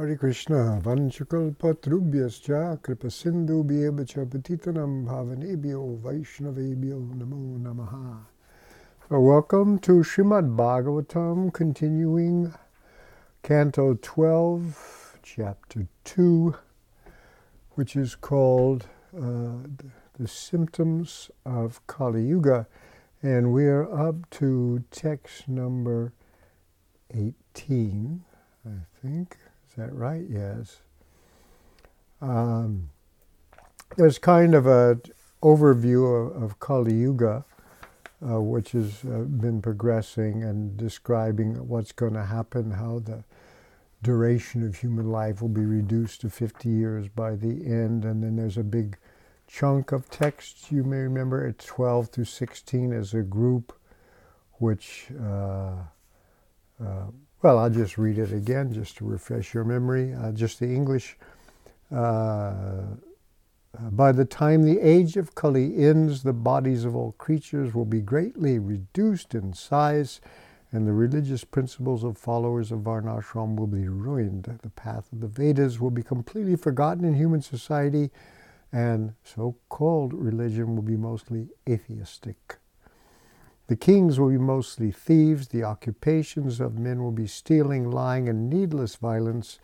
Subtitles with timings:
[0.00, 8.24] Hare Krishna, Vanchakalpatrubhyascha, Kripasindhubhyevacha Patitanam Pavanebhyo Vaishnavebhyo Namo Namaha.
[9.10, 12.54] So welcome to Srimad Bhagavatam, continuing
[13.42, 16.54] Canto 12, Chapter 2,
[17.72, 19.68] which is called uh,
[20.18, 22.66] The Symptoms of Kali Yuga.
[23.22, 26.14] And we are up to text number
[27.12, 28.24] 18,
[28.64, 28.70] I
[29.02, 29.36] think.
[29.70, 30.24] Is that right?
[30.28, 30.80] Yes.
[32.20, 32.90] Um,
[33.96, 35.02] there's kind of an
[35.42, 37.44] overview of, of Kali Yuga,
[38.28, 43.22] uh, which has uh, been progressing and describing what's going to happen, how the
[44.02, 48.04] duration of human life will be reduced to 50 years by the end.
[48.04, 48.98] And then there's a big
[49.46, 53.72] chunk of text, you may remember, it's 12 through 16 as a group,
[54.54, 55.74] which uh,
[56.82, 57.06] uh
[57.42, 60.14] well, I'll just read it again just to refresh your memory.
[60.14, 61.16] Uh, just the English.
[61.90, 61.94] Uh,
[63.78, 67.84] uh, by the time the age of Kali ends, the bodies of all creatures will
[67.84, 70.20] be greatly reduced in size,
[70.72, 74.58] and the religious principles of followers of Varnashram will be ruined.
[74.62, 78.10] The path of the Vedas will be completely forgotten in human society,
[78.72, 82.59] and so called religion will be mostly atheistic.
[83.70, 88.50] The kings will be mostly thieves, the occupations of men will be stealing, lying, and
[88.50, 89.60] needless violence,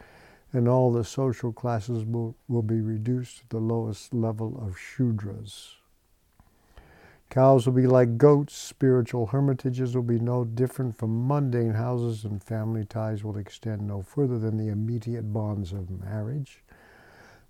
[0.52, 5.78] and all the social classes will, will be reduced to the lowest level of Shudras.
[7.30, 12.40] Cows will be like goats, spiritual hermitages will be no different from mundane houses, and
[12.40, 16.62] family ties will extend no further than the immediate bonds of marriage.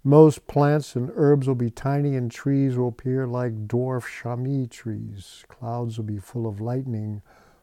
[0.07, 5.45] Most plants and herbs will be tiny, and trees will appear like dwarf shami trees.
[5.49, 7.23] Clouds will be full of lightning.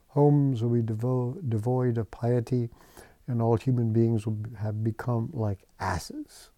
[0.09, 2.69] Homes will be devo- devoid of piety,
[3.27, 6.49] and all human beings will have become like asses.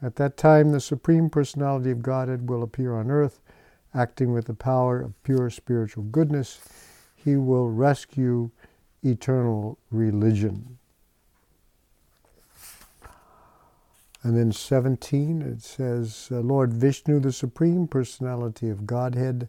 [0.00, 3.38] At that time, the Supreme Personality of Godhead will appear on earth,
[3.92, 6.58] acting with the power of pure spiritual goodness.
[7.14, 8.50] He will rescue
[9.02, 10.78] eternal religion.
[14.22, 19.48] And then 17, it says, uh, Lord Vishnu, the Supreme Personality of Godhead,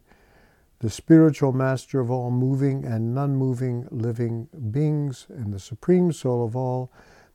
[0.80, 6.44] the spiritual master of all moving and non moving living beings, and the supreme soul
[6.44, 6.90] of all,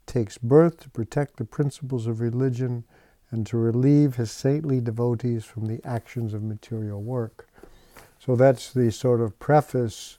[0.05, 2.83] takes birth to protect the principles of religion
[3.31, 7.47] and to relieve his saintly devotees from the actions of material work.
[8.19, 10.17] So that's the sort of preface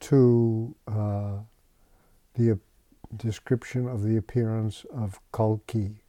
[0.00, 1.38] to uh,
[2.34, 2.58] the
[3.16, 6.02] description of the appearance of Kalki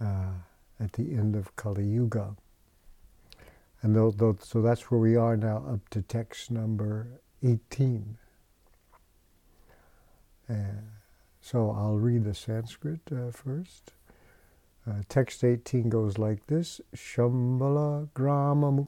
[0.00, 0.32] uh,
[0.78, 2.36] at the end of Kali Yuga.
[3.82, 3.94] And
[4.42, 8.18] so that's where we are now, up to text number 18.
[10.48, 10.54] Uh,
[11.40, 13.92] so I'll read the Sanskrit uh, first.
[14.86, 18.86] Uh, text 18 goes like this Shambhala Grama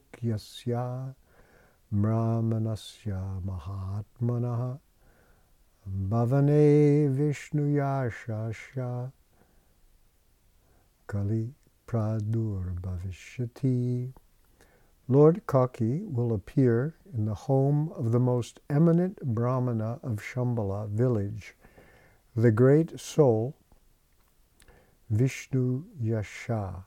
[1.94, 4.78] Brahmanasya Mahatmanaha
[6.08, 9.12] Bhavane Vishnu Yashasya
[11.06, 11.54] Kali
[11.86, 14.12] Pradur Bhavishyati.
[15.08, 21.54] Lord Kalki will appear in the home of the most eminent Brahmana of Shambhala village,
[22.34, 23.54] the great soul
[25.10, 26.84] Vishnu Yasha.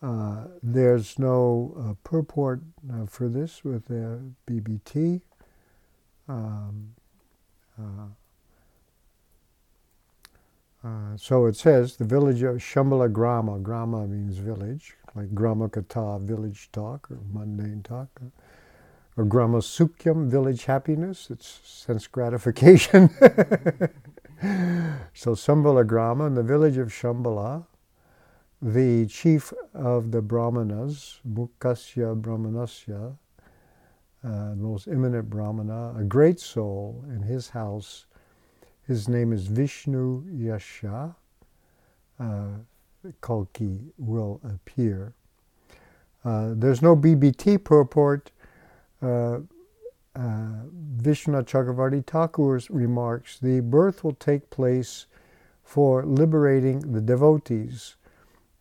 [0.00, 2.60] Uh, there's no uh, purport
[2.92, 5.22] uh, for this with the BBT.
[6.28, 6.94] Um,
[10.86, 13.58] uh, so it says the village of Shambhala Grama.
[13.58, 18.08] Grama means village, like Grama Kata, village talk or mundane talk.
[18.20, 18.28] Uh,
[19.16, 21.28] or Grama Sukyam, village happiness.
[21.30, 23.08] It's sense gratification.
[25.14, 27.64] so Shambhala Grama, in the village of Shambhala,
[28.62, 33.16] the chief of the Brahmanas, Mukasya Brahmanasya,
[34.24, 38.06] uh, most eminent Brahmana, a great soul in his house
[38.86, 41.16] his name is Vishnu Yasha.
[42.18, 42.46] Uh,
[43.22, 45.14] Kalki will appear.
[46.24, 48.30] Uh, there's no BBT purport.
[49.02, 49.38] Uh,
[50.16, 50.62] uh,
[50.96, 55.06] Vishwanath Chakravarti Thakur's remarks the birth will take place
[55.62, 57.96] for liberating the devotees,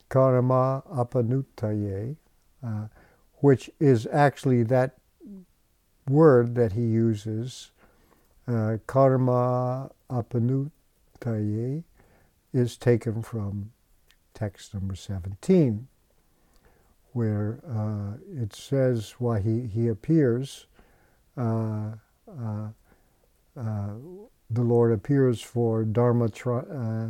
[0.10, 2.18] karma apanutaye,
[2.66, 2.88] uh,
[3.36, 4.98] which is actually that
[6.10, 7.72] word that he uses,
[8.48, 11.84] uh, karma apanutaye
[12.54, 13.72] is taken from
[14.34, 15.88] text number 17,
[17.14, 20.68] where uh, it says why he, he appears
[21.38, 21.92] uh,
[22.28, 22.68] uh,
[23.58, 23.90] uh
[24.50, 26.30] the Lord appears for Dharma uh,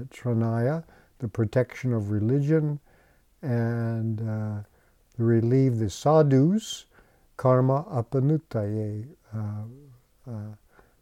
[0.10, 0.84] Tranaya,
[1.20, 2.80] the protection of religion,
[3.42, 4.64] and uh,
[5.18, 6.86] relieve the sadhus,
[7.38, 10.32] karma apanutaye, uh,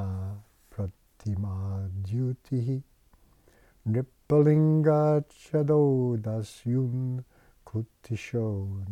[0.75, 1.55] Pratima
[2.07, 2.67] द्युतिः
[3.87, 7.23] Hayena Pratimadyutihi Nripalinga Chado
[7.65, 8.85] Kutisho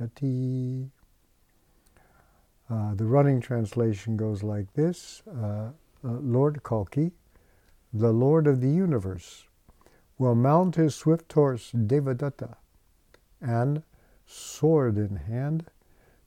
[0.00, 0.90] Nihanishati.
[2.70, 5.70] Uh, the running translation goes like this uh, uh,
[6.02, 7.12] Lord Kalki,
[7.92, 9.46] the Lord of the universe,
[10.18, 12.56] will mount his swift horse Devadatta
[13.40, 13.82] and,
[14.26, 15.70] sword in hand,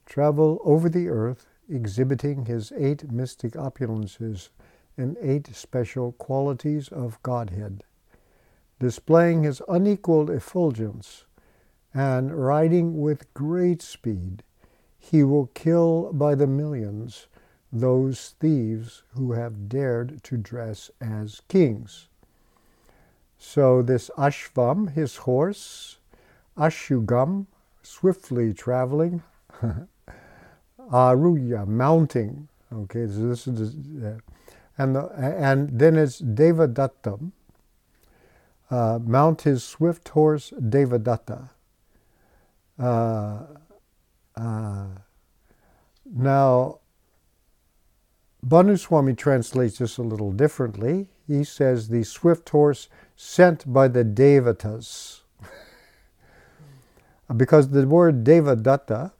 [0.04, 4.48] travel over the earth, exhibiting his eight mystic opulences
[4.96, 7.84] and eight special qualities of Godhead,
[8.78, 11.24] displaying his unequaled effulgence,
[11.94, 14.42] and riding with great speed,
[14.98, 17.26] he will kill by the millions
[17.72, 22.08] those thieves who have dared to dress as kings.
[23.38, 25.98] So, this Ashvam, his horse,
[26.56, 27.46] Ashugam,
[27.82, 29.22] swiftly traveling,
[30.78, 32.48] Aruya, mounting.
[32.72, 33.74] Okay, so this is,
[34.04, 34.18] uh,
[34.82, 37.32] and, the, and then it's Devadattam,
[38.70, 41.50] uh, mount his swift horse Devadatta.
[42.78, 43.42] Uh,
[44.36, 44.86] uh,
[46.12, 46.78] now,
[48.44, 51.08] Bhanuswami translates this a little differently.
[51.28, 55.20] He says the swift horse sent by the Devatas.
[57.36, 59.12] because the word Devadatta,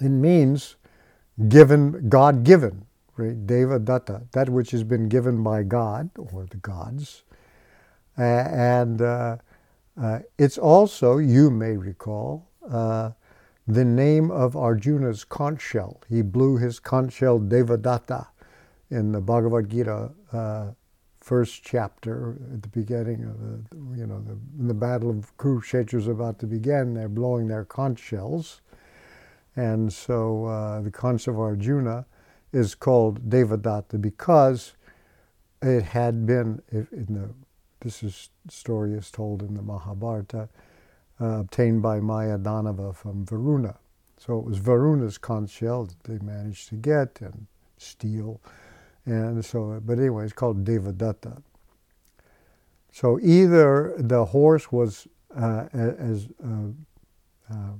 [0.00, 0.76] it means
[1.48, 2.85] given, God given,
[3.16, 3.46] right?
[3.46, 7.24] Devadatta, that which has been given by God or the gods.
[8.18, 9.36] Uh, and uh,
[10.00, 13.10] uh, it's also, you may recall, uh,
[13.66, 16.00] the name of Arjuna's conch shell.
[16.08, 18.28] He blew his conch shell Devadatta
[18.90, 20.70] in the Bhagavad Gita uh,
[21.20, 24.38] first chapter at the beginning of the, you know, the,
[24.68, 26.94] the battle of Kurukshetra is about to begin.
[26.94, 28.60] They're blowing their conch shells.
[29.56, 32.06] And so uh, the conch of Arjuna
[32.52, 34.74] is called Devadatta because
[35.62, 37.30] it had been, in the,
[37.80, 40.48] this is, story is told in the Mahabharata,
[41.20, 43.76] uh, obtained by Maya Danava from Varuna.
[44.18, 47.46] So it was Varuna's conch shell that they managed to get and
[47.78, 48.40] steal.
[49.04, 51.42] And so, but anyway, it's called Devadatta.
[52.92, 57.72] So either the horse was uh, as uh,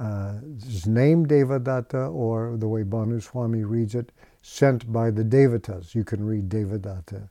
[0.00, 0.34] uh,
[0.66, 5.94] is named Devadatta, or the way Bhanu Swami reads it, sent by the Devatas.
[5.94, 7.28] You can read Devadatta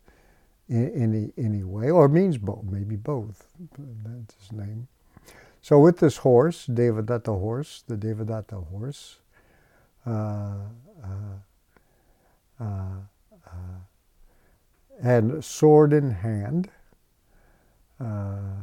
[0.70, 3.48] in any, any way, or means both, maybe both.
[3.78, 4.88] That's his name.
[5.62, 9.20] So with this horse, Devadatta horse, the Devadatta horse,
[10.06, 10.56] uh,
[11.04, 11.38] uh,
[12.60, 12.64] uh,
[13.46, 13.80] uh
[15.02, 16.70] and sword in hand,
[18.00, 18.62] uh,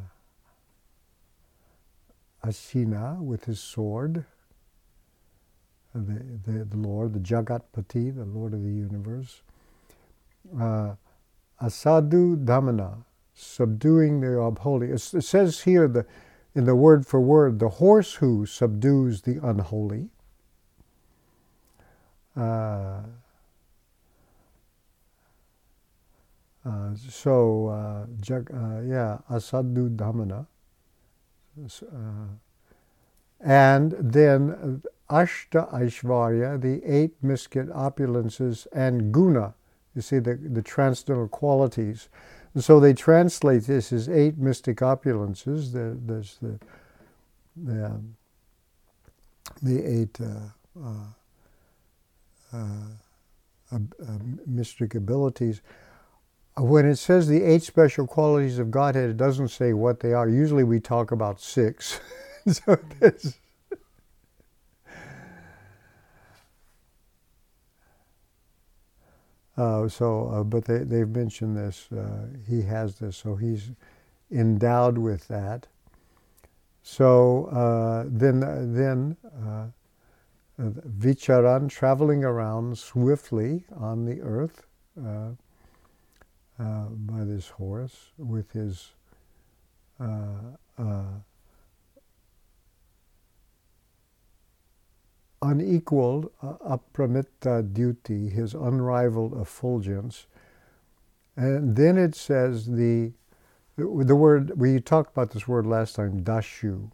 [2.44, 4.24] Asina with his sword,
[5.94, 9.42] the, the, the Lord, the Jagatpati, the Lord of the universe.
[10.58, 10.94] Uh,
[11.62, 13.04] Asadu Dhamana,
[13.34, 14.90] subduing the unholy.
[14.90, 16.06] It says here the,
[16.54, 20.08] in the word for word, the horse who subdues the unholy.
[22.36, 23.02] Uh,
[26.64, 30.46] uh, so, uh, jag, uh, yeah, Asadu Dhamana.
[31.58, 32.36] Uh,
[33.40, 39.54] and then Ashta Aishvarya, the eight mystic opulences, and Guna,
[39.94, 42.08] you see, the, the transcendental qualities.
[42.54, 45.72] And so they translate this as eight mystic opulences.
[45.72, 46.58] The, there's the,
[47.56, 48.16] the, um,
[49.62, 50.50] the eight uh,
[52.52, 52.80] uh,
[53.72, 53.78] uh,
[54.46, 55.62] mystic abilities.
[56.56, 60.28] When it says the eight special qualities of Godhead, it doesn't say what they are.
[60.28, 62.00] Usually we talk about six.
[62.48, 63.38] so this.
[69.56, 71.90] Uh, so, uh, but they, they've mentioned this.
[71.92, 73.70] Uh, he has this, so he's
[74.30, 75.66] endowed with that.
[76.82, 78.40] So uh, then,
[78.74, 79.16] then
[79.46, 79.66] uh,
[80.58, 84.66] Vicharan, traveling around swiftly on the earth
[86.60, 88.90] uh, by this horse with his
[89.98, 91.04] uh, uh,
[95.42, 96.58] unequaled uh,
[97.62, 100.26] dyuti, his unrivaled effulgence.
[101.36, 103.12] And then it says the
[103.76, 106.90] the word we talked about this word last time, dashu.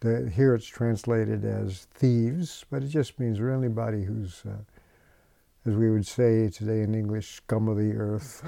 [0.00, 4.56] The, here it's translated as thieves, but it just means really anybody who's, uh,
[5.64, 8.42] as we would say today in English, scum of the earth,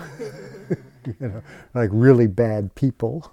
[1.07, 1.43] you know,
[1.75, 3.31] like really bad people.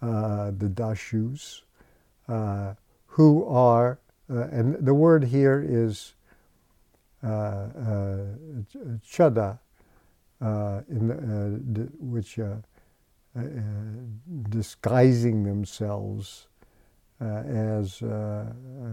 [0.00, 1.60] Uh, the dashus,
[2.28, 2.74] uh,
[3.06, 6.14] who are, uh, and the word here is
[7.22, 8.24] uh, uh,
[9.06, 9.60] chada,
[10.40, 11.06] in
[11.72, 12.40] the, which
[14.50, 16.48] disguising themselves
[17.20, 18.46] uh, as uh,
[18.84, 18.88] uh,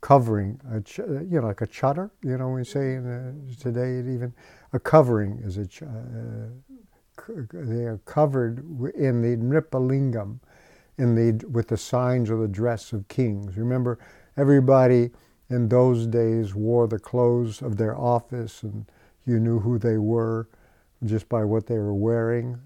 [0.00, 4.32] covering, ch- you know, like a chadar, you know, we say in, today even
[4.72, 5.82] a covering is a, ch-
[7.52, 8.58] they are covered
[8.94, 10.38] in the nripalingam,
[10.98, 13.56] in the with the signs of the dress of kings.
[13.56, 13.98] Remember,
[14.36, 15.10] everybody
[15.50, 18.86] in those days wore the clothes of their office, and
[19.26, 20.48] you knew who they were
[21.04, 22.58] just by what they were wearing.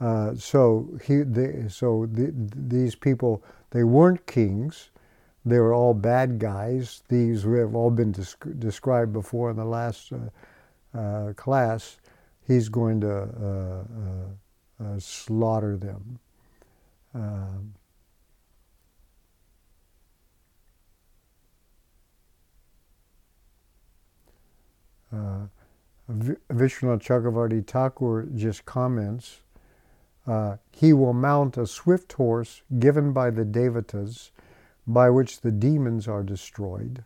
[0.00, 4.90] Uh, so he, they, so the, these people they weren't kings.
[5.44, 7.02] They were all bad guys.
[7.08, 11.98] These have all been desc- described before in the last uh, uh, class.
[12.46, 16.18] He's going to uh, uh, uh slaughter them.
[17.14, 17.74] Um,
[25.12, 25.46] uh,
[26.10, 29.40] Vishwanath Chakravarti Thakur just comments
[30.26, 34.30] uh, he will mount a swift horse given by the Devatas,
[34.86, 37.04] by which the demons are destroyed.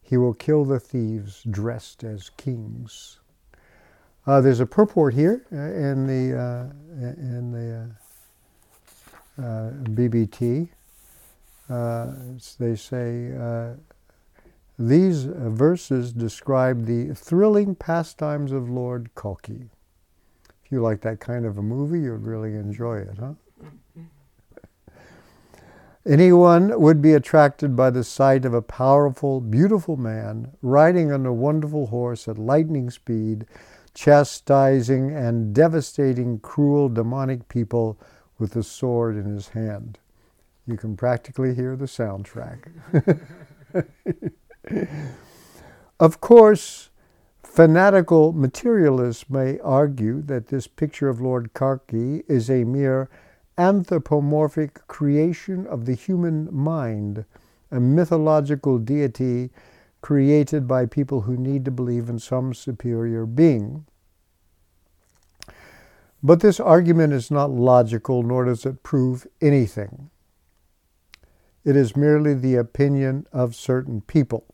[0.00, 3.20] He will kill the thieves dressed as kings.
[4.26, 7.90] Uh, there's a purport here uh, in the uh, in the
[9.42, 10.68] uh, BBT.
[12.58, 13.76] they say
[14.78, 19.70] these verses describe the thrilling pastimes of Lord Kalki
[20.64, 23.34] If you like that kind of a movie, you'd really enjoy it, huh?
[26.06, 31.32] Anyone would be attracted by the sight of a powerful, beautiful man riding on a
[31.32, 33.46] wonderful horse at lightning speed,
[33.94, 37.98] chastising and devastating cruel, demonic people
[38.38, 39.98] with a sword in his hand.
[40.66, 42.70] You can practically hear the soundtrack.
[46.00, 46.90] of course,
[47.54, 53.08] Fanatical materialists may argue that this picture of Lord Kalki is a mere
[53.58, 57.24] anthropomorphic creation of the human mind,
[57.70, 59.50] a mythological deity
[60.00, 63.86] created by people who need to believe in some superior being.
[66.22, 70.10] But this argument is not logical, nor does it prove anything.
[71.64, 74.44] It is merely the opinion of certain people.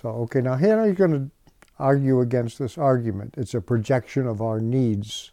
[0.00, 1.30] So, okay, now here you're going to
[1.78, 3.34] argue against this argument.
[3.36, 5.32] It's a projection of our needs.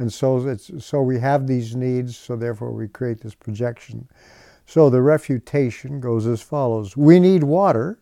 [0.00, 4.08] And so, it's, so we have these needs, so therefore we create this projection.
[4.64, 7.98] So the refutation goes as follows We need water,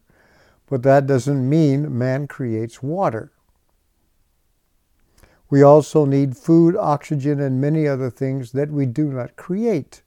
[0.66, 3.32] but that doesn't mean man creates water.
[5.50, 10.02] We also need food, oxygen, and many other things that we do not create.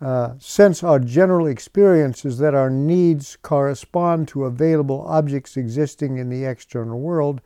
[0.00, 6.28] Uh, since our general experience is that our needs correspond to available objects existing in
[6.28, 7.40] the external world,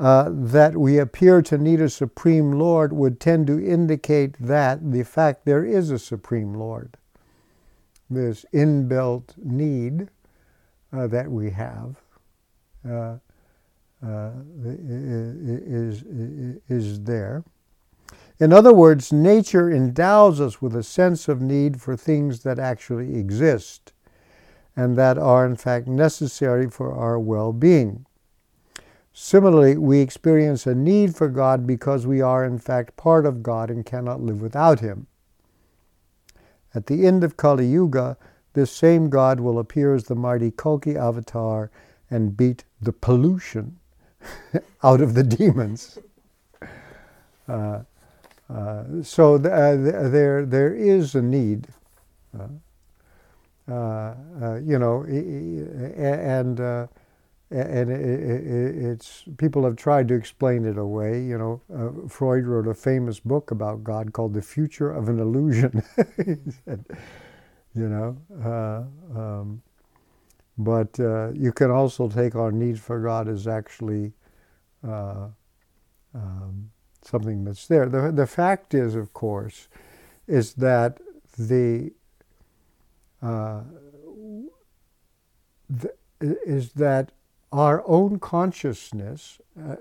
[0.00, 5.02] uh, that we appear to need a supreme Lord would tend to indicate that the
[5.04, 6.96] fact there is a supreme Lord.
[8.08, 10.08] This inbuilt need
[10.90, 11.96] uh, that we have
[12.88, 13.16] uh,
[14.02, 14.30] uh,
[14.64, 16.02] is,
[16.68, 17.44] is there.
[18.38, 23.16] In other words, nature endows us with a sense of need for things that actually
[23.16, 23.92] exist
[24.74, 28.06] and that are in fact necessary for our well being.
[29.22, 33.70] Similarly, we experience a need for God because we are in fact part of God
[33.70, 35.08] and cannot live without Him.
[36.74, 38.16] At the end of Kali Yuga,
[38.54, 41.70] this same God will appear as the mighty Kalki avatar
[42.10, 43.78] and beat the pollution
[44.82, 45.98] out of the demons.
[47.46, 47.80] Uh,
[48.48, 51.66] uh, so th- uh, there, there is a need,
[52.38, 52.48] uh,
[53.70, 54.14] uh,
[54.64, 56.88] you know, and
[57.50, 61.22] and it's people have tried to explain it away.
[61.22, 65.20] You know, uh, Freud wrote a famous book about God called "The Future of an
[65.20, 65.82] Illusion."
[66.66, 66.84] said,
[67.74, 69.62] you know, uh, um,
[70.58, 74.12] but uh, you can also take our need for God as actually
[74.86, 75.28] uh,
[76.14, 76.70] um,
[77.02, 77.86] something that's there.
[77.88, 79.68] The the fact is, of course,
[80.28, 81.00] is that
[81.38, 81.92] the,
[83.22, 83.62] uh,
[85.68, 87.12] the is that
[87.52, 89.76] our own consciousness, uh,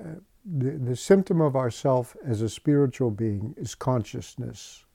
[0.45, 4.85] the, the symptom of ourself as a spiritual being is consciousness.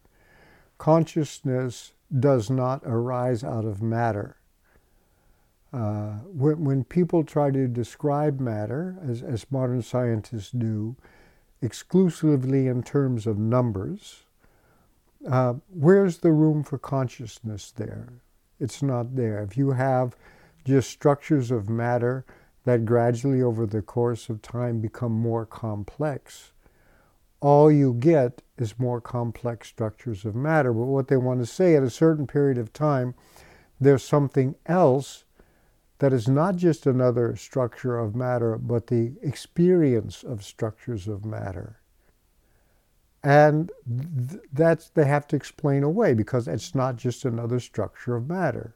[0.79, 4.37] Consciousness does not arise out of matter.
[5.73, 10.95] Uh, when, when, people try to describe matter, as, as modern scientists do,
[11.61, 14.23] exclusively in terms of numbers,
[15.29, 18.09] uh, where's the room for consciousness there?
[18.61, 19.43] It's not there.
[19.43, 20.17] If you have
[20.65, 22.25] just structures of matter
[22.65, 26.53] that gradually over the course of time become more complex.
[27.41, 30.73] All you get is more complex structures of matter.
[30.73, 33.15] But what they want to say at a certain period of time,
[33.79, 35.25] there's something else
[35.99, 41.81] that is not just another structure of matter, but the experience of structures of matter.
[43.23, 48.29] And th- that's they have to explain away because it's not just another structure of
[48.29, 48.75] matter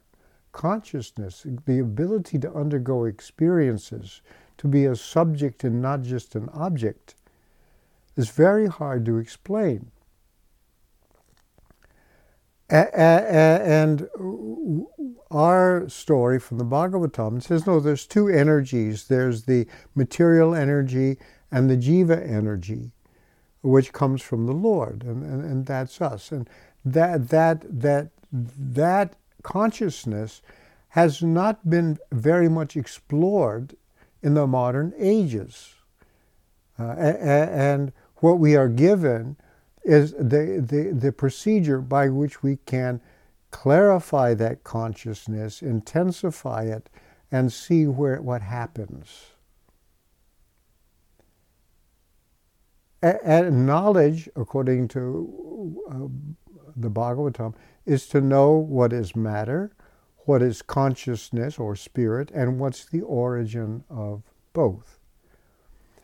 [0.51, 4.21] consciousness, the ability to undergo experiences,
[4.57, 7.15] to be a subject and not just an object,
[8.15, 9.91] is very hard to explain.
[12.69, 14.07] And
[15.31, 19.65] our story from the Bhagavatam says no, there's two energies there's the
[19.95, 21.17] material energy
[21.51, 22.91] and the jiva energy,
[23.61, 26.31] which comes from the Lord, and, and, and that's us.
[26.31, 26.47] And
[26.85, 30.41] that, that, that, that consciousness
[30.89, 33.75] has not been very much explored
[34.21, 35.75] in the modern ages.
[36.77, 39.37] Uh, and what we are given
[39.83, 43.01] is the, the, the procedure by which we can
[43.51, 46.89] clarify that consciousness, intensify it,
[47.31, 49.27] and see where what happens.
[53.01, 56.07] And knowledge, according to uh,
[56.81, 57.53] the Bhagavatam,
[57.85, 59.71] is to know what is matter,
[60.19, 64.99] what is consciousness or spirit, and what's the origin of both.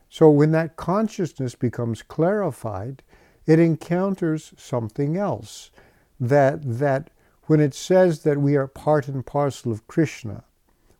[0.09, 3.03] So when that consciousness becomes clarified,
[3.45, 5.71] it encounters something else.
[6.19, 7.09] That, that
[7.43, 10.43] when it says that we are part and parcel of Krishna,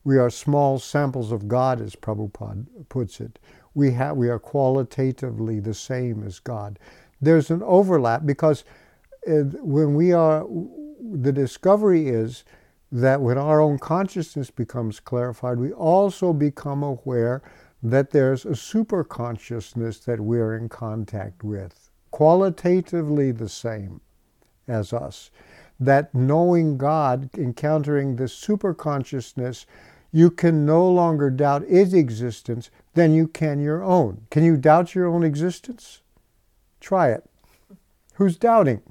[0.04, 3.40] we are small samples of God, as Prabhupada puts it.
[3.74, 6.78] We, have, we are qualitatively the same as God.
[7.20, 8.64] There's an overlap because
[9.26, 10.48] when we are,
[11.02, 12.46] the discovery is
[12.92, 17.42] that when our own consciousness becomes clarified, we also become aware
[17.84, 24.02] that there's a super consciousness that we're in contact with, qualitatively the same
[24.68, 25.30] as us.
[25.80, 29.66] That knowing God, encountering this super consciousness,
[30.12, 34.26] you can no longer doubt its existence than you can your own.
[34.32, 36.02] Can you doubt your own existence?
[36.80, 37.26] Try it.
[38.14, 38.82] Who's doubting?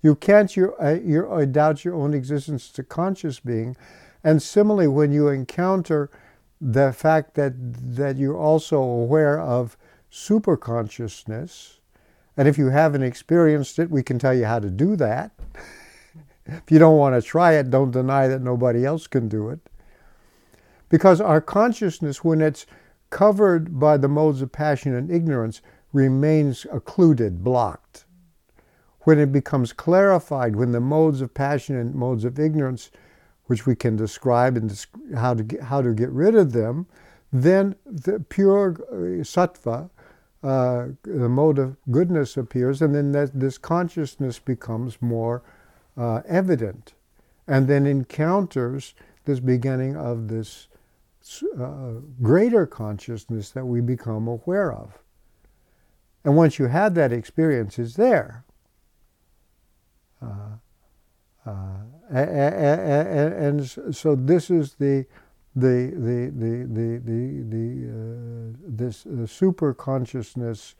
[0.00, 3.76] You can't uh, uh, doubt your own existence a conscious being.
[4.22, 6.10] And similarly, when you encounter
[6.60, 7.54] the fact that,
[7.96, 9.76] that you're also aware of
[10.10, 11.78] superconsciousness,
[12.36, 15.32] and if you haven't experienced it, we can tell you how to do that.
[16.46, 19.58] if you don't want to try it, don't deny that nobody else can do it.
[20.88, 22.66] Because our consciousness, when it's
[23.10, 25.60] covered by the modes of passion and ignorance,
[25.92, 28.04] remains occluded, blocked
[29.08, 32.90] when it becomes clarified, when the modes of passion and modes of ignorance,
[33.46, 36.86] which we can describe and how to get, how to get rid of them,
[37.32, 39.88] then the pure uh, sattva,
[40.42, 45.42] uh, the mode of goodness appears, and then that, this consciousness becomes more
[45.96, 46.92] uh, evident,
[47.46, 48.92] and then encounters
[49.24, 50.68] this beginning of this
[51.58, 54.98] uh, greater consciousness that we become aware of.
[56.24, 58.44] And once you have that experience, it's there.
[60.22, 60.56] Uh,
[61.46, 61.78] uh,
[62.10, 65.06] and, and, so this is the
[65.56, 70.74] the the the the the, the uh, this super consciousness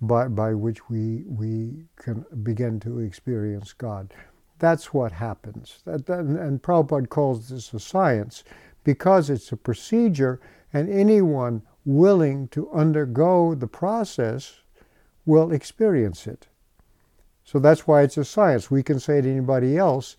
[0.00, 4.12] by by which we we can begin to experience God.
[4.58, 5.82] That's what happens.
[5.84, 8.44] That, that, and Prabhupada calls this a science
[8.84, 10.40] because it's a procedure
[10.72, 14.60] And anyone willing to undergo the process
[15.26, 16.48] will experience it.
[17.44, 18.70] So that's why it's a science.
[18.70, 20.16] We can say to anybody else,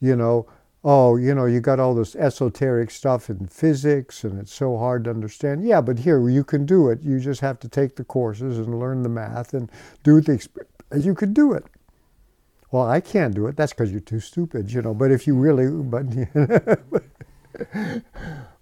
[0.00, 0.46] you know,
[0.82, 5.04] oh, you know, you got all this esoteric stuff in physics and it's so hard
[5.04, 5.66] to understand.
[5.66, 7.02] Yeah, but here you can do it.
[7.02, 9.70] You just have to take the courses and learn the math and
[10.02, 10.46] do the.
[10.94, 11.64] You could do it.
[12.70, 13.56] Well, I can't do it.
[13.56, 14.94] That's because you're too stupid, you know.
[14.94, 16.06] But if you really, but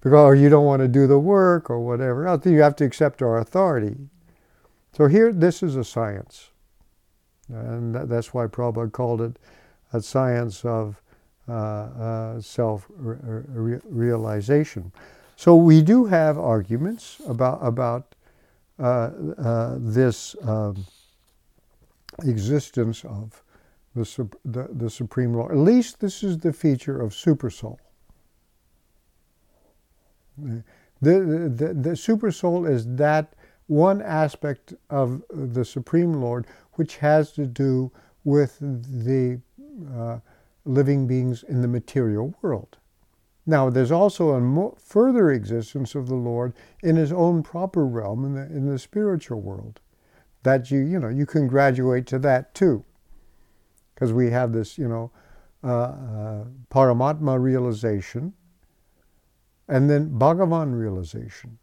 [0.00, 3.38] because you don't want to do the work or whatever you have to accept our
[3.38, 3.96] authority.
[4.94, 6.50] So here, this is a science,
[7.52, 9.38] and that's why Prabhupada called it
[9.92, 11.00] a science of
[11.48, 14.92] uh, uh, self re- realization.
[15.36, 18.14] So we do have arguments about about
[18.78, 20.84] uh, uh this um,
[22.22, 23.42] existence of
[23.94, 25.52] the, the, the supreme Lord.
[25.52, 27.78] At least this is the feature of supersoul.
[30.38, 30.62] The,
[31.00, 33.34] the, the, the supersoul is that
[33.66, 37.90] one aspect of the supreme Lord which has to do
[38.24, 39.40] with the
[39.94, 40.18] uh,
[40.64, 42.78] living beings in the material world.
[43.44, 48.24] Now, there's also a mo- further existence of the Lord in his own proper realm
[48.24, 49.80] in the, in the spiritual world.
[50.44, 52.84] That you, you know, you can graduate to that too.
[53.94, 55.10] Because we have this, you know,
[55.64, 58.32] uh, uh, Paramatma realization
[59.68, 61.58] and then Bhagavan realization.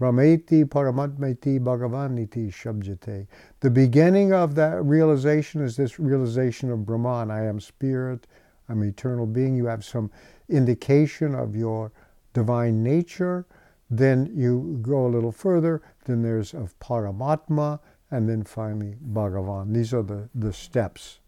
[0.00, 3.26] Brahmeti Paramatmeti Bhagavaniti Shabjate.
[3.60, 7.30] The beginning of that realization is this realization of Brahman.
[7.30, 8.26] I am spirit,
[8.68, 9.56] I'm eternal being.
[9.56, 10.10] You have some
[10.48, 11.92] indication of your
[12.34, 13.46] divine nature.
[13.90, 15.80] Then you go a little further.
[16.04, 17.80] Then there's of Paramatma,
[18.10, 19.72] and then finally Bhagavan.
[19.72, 21.20] These are the, the steps.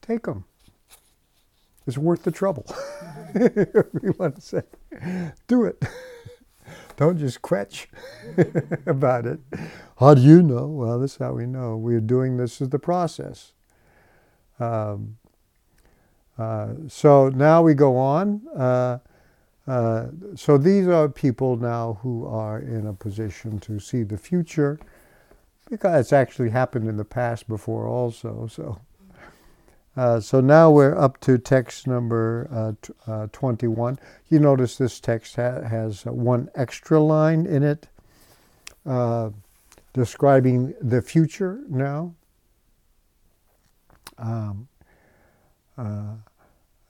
[0.00, 0.44] Take them.
[1.86, 2.66] It's worth the trouble.
[3.34, 4.62] Everyone say,
[5.46, 5.82] do it.
[6.98, 7.88] Don't just quetch
[8.86, 9.38] about it.
[10.00, 10.66] How do you know?
[10.66, 11.76] Well, this is how we know.
[11.76, 13.52] We're doing this as the process.
[14.58, 15.16] Um,
[16.36, 18.42] uh, so now we go on.
[18.48, 18.98] Uh,
[19.68, 24.80] uh, so these are people now who are in a position to see the future
[25.70, 28.48] because it's actually happened in the past before also.
[28.50, 28.80] So
[29.98, 33.98] uh, so now we're up to text number uh, t- uh, 21.
[34.28, 37.88] You notice this text ha- has one extra line in it
[38.86, 39.30] uh,
[39.92, 42.14] describing the future now.
[44.18, 44.68] Um,
[45.76, 46.14] uh,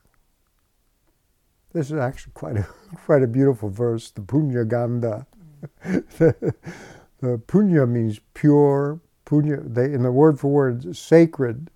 [1.72, 2.68] This is actually quite a,
[3.07, 5.26] quite a beautiful verse, the Punya Ganda.
[5.83, 6.55] the,
[7.20, 11.70] the Punya means pure, Punya, they, in the word for word, sacred.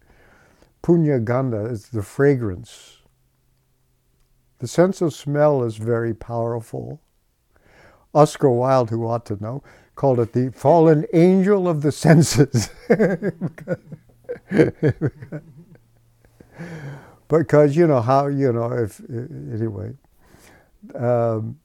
[0.83, 2.99] Punya Ganda is the fragrance
[4.65, 7.03] the sense of smell is very powerful.
[8.15, 9.63] Oscar Wilde, who ought to know,
[9.95, 12.71] called it the fallen angel of the senses.
[17.29, 19.93] because you know how you know if anyway
[20.95, 21.59] um,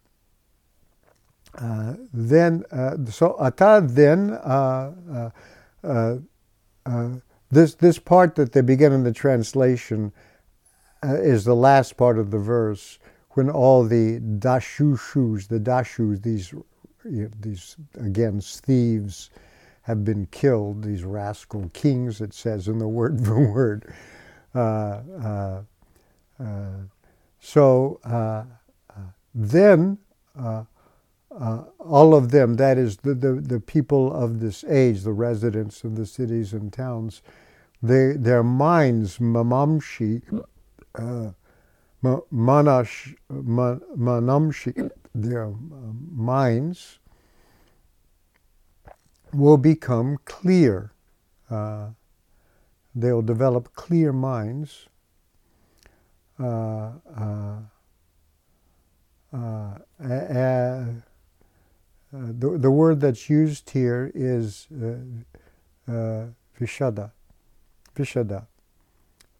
[1.58, 5.32] uh, then uh, so ata then uh,
[5.84, 6.18] uh,
[6.86, 7.10] uh,
[7.50, 10.12] this this part that they begin in the translation
[11.04, 13.00] uh, is the last part of the verse
[13.32, 16.54] when all the dashushus, the dashus, these,
[17.40, 19.30] these again thieves,
[19.84, 20.84] have been killed.
[20.84, 23.94] These rascal kings, it says in the word for word.
[24.54, 25.62] uh,
[27.40, 28.00] so
[29.34, 29.98] then
[30.38, 30.64] uh,
[31.80, 35.96] all of them, that is, the, the, the, people of this age, the residents of
[35.96, 37.22] the cities and towns,
[37.82, 40.22] they, their minds, mamamshi,
[41.00, 41.32] uh,
[42.04, 45.54] manash, manamshi, their uh,
[46.12, 47.00] minds
[49.34, 50.92] will become clear.
[51.50, 51.90] Uh,
[52.96, 54.88] they'll develop clear minds.
[56.40, 57.58] Uh, uh,
[59.34, 60.86] uh uh,
[62.12, 64.68] the, the word that's used here is
[65.88, 67.12] vishada.
[67.96, 68.48] Vishada.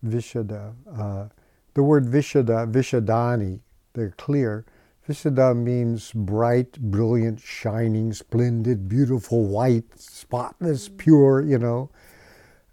[0.06, 1.32] Vishada.
[1.80, 3.62] The word vishada, vishadani,
[3.94, 4.66] they're clear.
[5.08, 11.90] Vishada means bright, brilliant, shining, splendid, beautiful, white, spotless, pure, you know.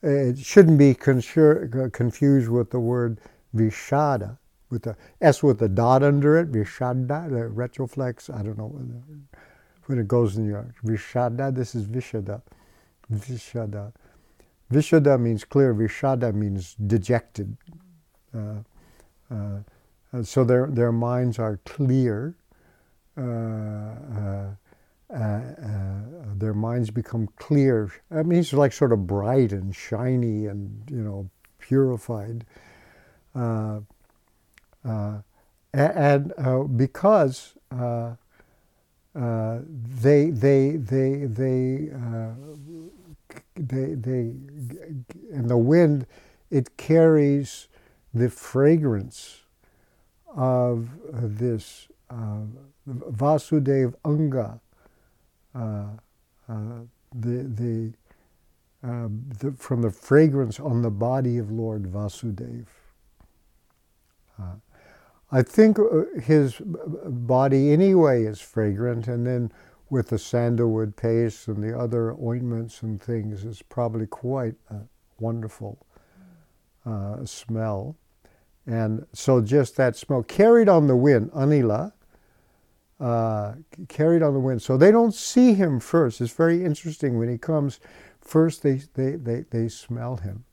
[0.02, 3.20] It shouldn't be confused with the word
[3.54, 4.38] vishada,
[4.70, 8.76] with the S with a dot under it, vishada, the retroflex, I don't know
[9.84, 12.42] when it goes in your Vishada, this is Vishada.
[13.12, 13.92] Vishada.
[14.72, 17.56] Vishada means clear, Vishada means dejected.
[18.36, 18.62] Uh,
[19.30, 22.34] uh, so their, their minds are clear.
[23.16, 25.40] Uh, uh, uh,
[26.34, 27.92] their minds become clear.
[28.10, 32.44] I mean, means like sort of bright and shiny and, you know, purified.
[35.72, 36.32] and
[36.76, 37.54] because
[39.16, 39.60] uh,
[40.02, 42.32] they they they they uh,
[43.54, 44.34] they they
[45.32, 46.06] and the wind
[46.50, 47.68] it carries
[48.18, 49.42] the fragrance
[50.36, 52.42] of this uh,
[52.88, 54.60] Vasudev Anga,
[55.54, 55.86] uh,
[56.48, 56.56] uh,
[57.14, 57.92] the the,
[59.40, 62.66] the, from the fragrance on the body of Lord Vasudev.
[65.32, 66.60] I think uh, his
[67.06, 69.52] body anyway is fragrant, and then
[69.90, 74.80] with the sandalwood paste and the other ointments and things, it's probably quite a
[75.20, 75.78] wonderful
[76.86, 77.96] uh, smell.
[78.66, 81.92] And so just that smell carried on the wind, Anila,
[82.98, 83.54] uh,
[83.88, 84.62] carried on the wind.
[84.62, 86.20] So they don't see him first.
[86.20, 87.78] It's very interesting when he comes.
[88.20, 90.44] First, they, they, they, they smell him.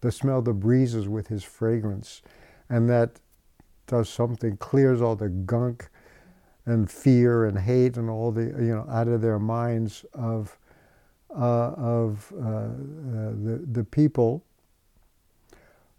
[0.00, 2.22] They smell the breezes with his fragrance.
[2.68, 3.20] And that
[3.86, 5.88] does something, clears all the gunk
[6.66, 10.58] and fear and hate and all the, you know, out of their minds of,
[11.30, 12.70] uh, of uh, uh,
[13.44, 14.42] the, the people.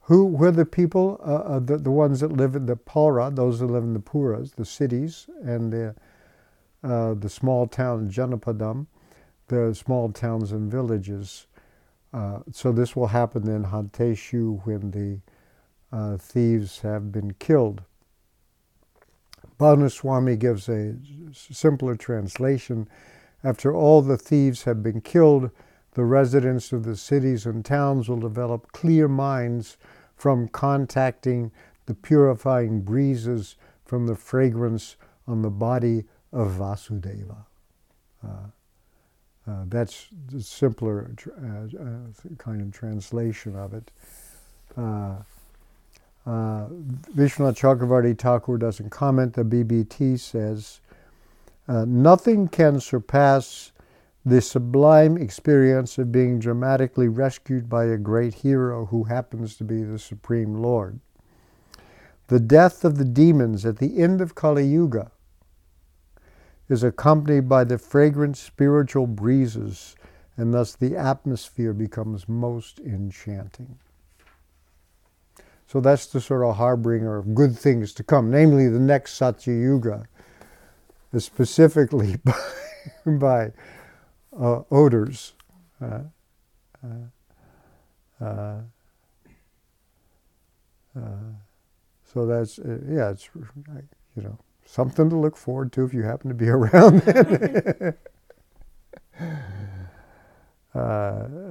[0.07, 3.59] Who were the people, uh, uh, the, the ones that live in the Pura, those
[3.59, 5.95] that live in the Puras, the cities, and the,
[6.83, 8.85] uh, the small town Janapadam,
[9.47, 11.47] the small towns and villages.
[12.51, 15.19] so this will happen in Hanteshu when the
[15.91, 17.81] uh, thieves have been killed.
[19.59, 20.95] Bhanuswami gives a
[21.31, 22.87] simpler translation.
[23.43, 25.49] After all the thieves have been killed,
[25.93, 29.77] the residents of the cities and towns will develop clear minds
[30.15, 31.51] from contacting
[31.85, 34.95] the purifying breezes from the fragrance
[35.27, 37.45] on the body of Vasudeva.
[38.23, 38.47] Uh,
[39.47, 41.11] uh, that's the simpler
[41.43, 43.91] uh, uh, kind of translation of it.
[44.75, 45.17] Uh,
[46.25, 46.67] uh,
[47.15, 49.33] Vishwanath Chakravarti Thakur doesn't comment.
[49.33, 50.79] The BBT says,
[51.67, 53.71] Nothing can surpass
[54.25, 59.83] the sublime experience of being dramatically rescued by a great hero who happens to be
[59.83, 60.99] the Supreme Lord.
[62.27, 65.11] The death of the demons at the end of Kali Yuga
[66.67, 69.95] is accompanied by the fragrant spiritual breezes,
[70.35, 73.77] and thus the atmosphere becomes most enchanting.
[75.67, 79.53] So that's the sort of harbinger of good things to come, namely the next Satya
[79.53, 80.07] Yuga,
[81.17, 82.33] specifically by,
[83.05, 83.51] by
[84.39, 85.33] uh, odors.
[85.81, 85.99] Uh,
[86.83, 86.87] uh,
[88.23, 88.59] uh,
[90.97, 91.01] uh
[92.13, 96.35] so that's yeah, it's you know something to look forward to if you happen to
[96.35, 97.01] be around.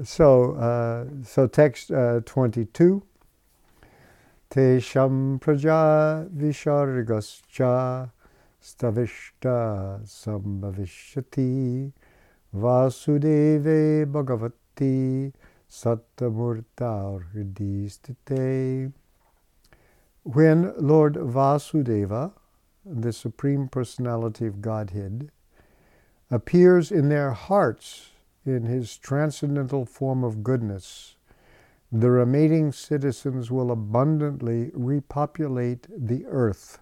[0.07, 1.91] so so text
[2.25, 3.03] twenty two.
[4.51, 8.11] Tesham praja vishargascha
[8.63, 11.93] stavishta sambhavishyati
[12.55, 15.33] vasudeve bhagavati
[15.69, 18.93] sattamurta hridistite.
[20.23, 22.33] When Lord Vasudeva,
[22.87, 25.31] the Supreme Personality of Godhead,
[26.31, 28.11] appears in their hearts
[28.47, 31.17] in his transcendental form of goodness,
[31.91, 36.79] the remaining citizens will abundantly repopulate the earth.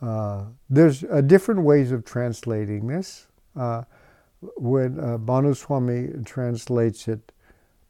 [0.00, 3.28] Uh, there's uh, different ways of translating this.
[3.54, 3.82] Uh,
[4.56, 7.32] when uh, Bhanuswami translates it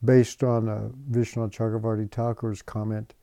[0.04, 3.14] based on uh, Vishwanath Chakravarti Thakur's comment,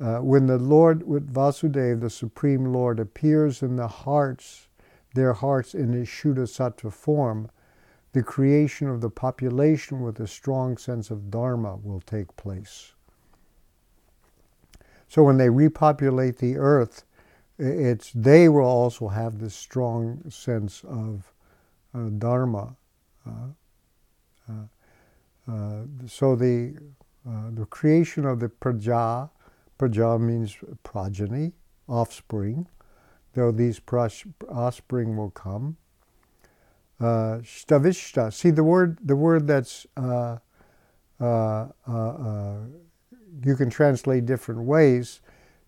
[0.00, 4.68] uh, when the Lord, with Vasudeva, the Supreme Lord, appears in the hearts,
[5.14, 7.50] their hearts in his Shuddha Sattva form,
[8.12, 12.92] the creation of the population with a strong sense of Dharma will take place.
[15.08, 17.04] So when they repopulate the earth,
[17.62, 21.32] it's they will also have this strong sense of
[21.94, 22.76] uh, dharma.
[23.26, 23.30] Uh,
[24.48, 24.52] uh,
[25.50, 26.74] uh so the
[27.28, 29.30] uh, the creation of the praja,
[29.78, 31.52] praja means progeny,
[31.88, 32.66] offspring.
[33.34, 33.80] Though these
[34.48, 35.76] offspring will come.
[37.00, 37.40] Uh.
[37.42, 39.86] See the word the word that's
[43.44, 45.20] you can translate different ways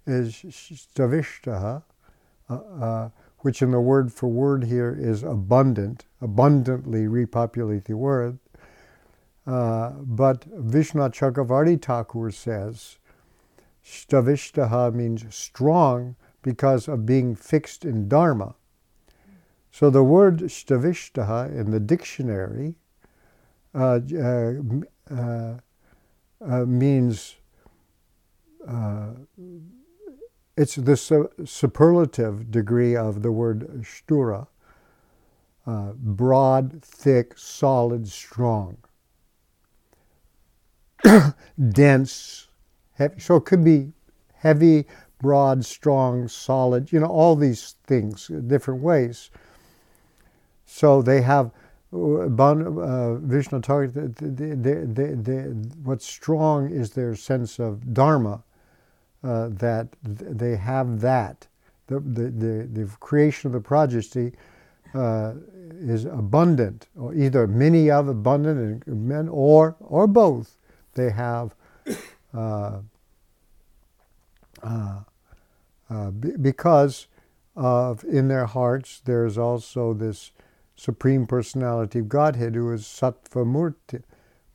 [0.07, 1.83] is stavishtaha,
[2.49, 8.39] uh, uh, which in the word for word here is abundant, abundantly repopulate the word.
[9.47, 12.99] Uh, but Vishwanath Chakravarti Thakur says,
[13.85, 18.55] Stavishtaha means strong because of being fixed in Dharma.
[19.71, 22.77] So the word Stavishtaha in the dictionary
[23.75, 25.59] uh, uh,
[26.41, 27.37] uh, means
[30.57, 34.47] it's the su- superlative degree of the word shtura
[35.67, 38.77] uh, broad, thick, solid, strong,
[41.71, 42.49] dense,
[42.93, 43.21] heavy.
[43.21, 43.93] So it could be
[44.35, 44.85] heavy,
[45.21, 49.31] broad, strong, solid, you know, all these things, different ways.
[50.67, 51.51] So they have.
[51.93, 52.27] Uh, uh
[53.21, 53.67] Vishwanath
[54.17, 58.43] Thakur, what's strong is their sense of dharma,
[59.25, 61.47] uh, that they have that.
[61.87, 64.33] The, the, the, the, creation of the progeny
[64.95, 65.35] uh,
[65.81, 70.57] is abundant, or either many of abundant men, or or both.
[70.95, 71.55] They have
[72.35, 72.79] uh,
[74.63, 75.01] uh,
[75.91, 77.07] uh because
[77.57, 80.33] of in their hearts there is also this
[80.77, 84.03] supreme personality of Godhead who is Sattva Murti,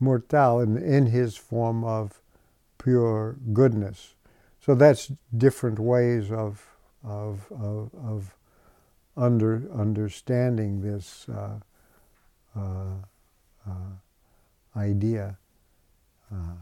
[0.02, 2.22] Murtal in, in his form of
[2.78, 4.16] pure goodness.
[4.70, 6.64] So that's different ways of
[7.04, 8.36] of of, of
[9.18, 11.58] under understanding this uh,
[12.56, 12.94] uh,
[13.68, 15.40] uh, idea.
[16.32, 16.62] Uh.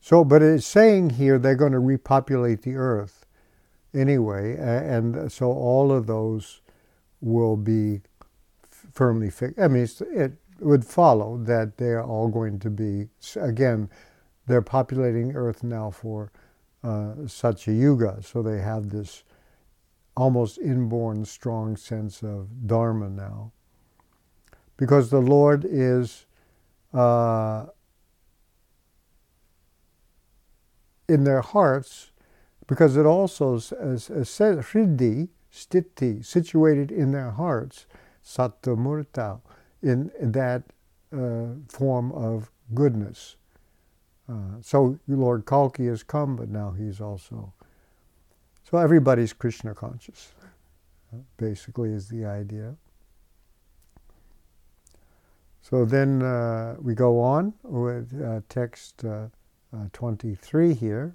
[0.00, 3.24] so, but it's saying here they're going to repopulate the earth
[3.94, 6.60] anyway, and so all of those
[7.22, 8.02] will be
[8.92, 9.58] firmly fixed.
[9.58, 13.08] I mean, it would follow that they're all going to be
[13.40, 13.88] again
[14.46, 16.30] they're populating Earth now for
[16.82, 19.24] uh, Satya Yuga, so they have this
[20.16, 23.52] almost inborn strong sense of Dharma now.
[24.76, 26.26] Because the Lord is
[26.92, 27.66] uh,
[31.08, 32.12] in their hearts,
[32.66, 34.08] because it also says
[35.52, 37.86] Stiti, situated in their hearts,
[38.24, 39.40] Sattamurta,
[39.82, 40.64] in that
[41.12, 43.36] uh, form of goodness.
[44.28, 47.52] Uh, so Lord Kalki has come, but now he's also.
[48.70, 50.32] So everybody's Krishna conscious,
[51.12, 52.76] uh, basically, is the idea.
[55.60, 59.28] So then uh, we go on with uh, text uh,
[59.92, 61.14] 23 here.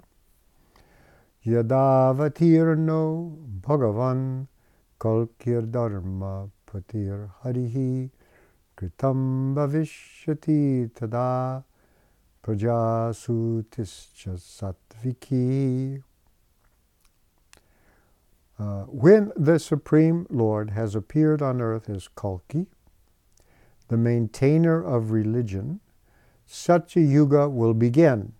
[1.46, 4.46] Yadavatirno Bhagavan
[5.00, 8.10] Kalkir Dharma Patir Harihi
[8.76, 11.64] Kritam Bhavishyati Tada
[12.42, 16.02] Prajasutischa Sattviki.
[18.58, 22.66] Uh, when the Supreme Lord has appeared on earth as Kalki,
[23.88, 25.80] the maintainer of religion,
[26.46, 28.32] such a yuga will begin,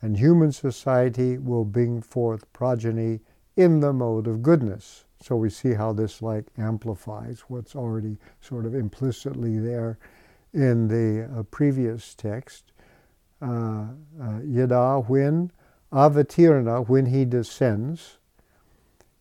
[0.00, 3.20] and human society will bring forth progeny
[3.56, 5.04] in the mode of goodness.
[5.20, 9.98] So we see how this like amplifies what's already sort of implicitly there
[10.52, 12.72] in the uh, previous text.
[13.42, 13.86] Uh,
[14.22, 15.50] uh, yada, when,
[15.92, 18.18] avatirna, when he descends.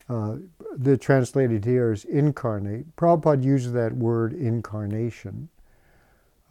[0.10, 0.38] Uh,
[0.76, 2.96] the translated here is incarnate.
[2.96, 5.50] Prabhupada uses that word incarnation.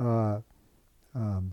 [0.00, 0.40] Uh,
[1.14, 1.52] um,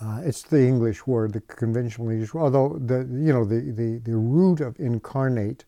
[0.00, 3.98] uh, it's the English word, the conventional English word, although the, you know, the, the,
[4.04, 5.64] the root of incarnate,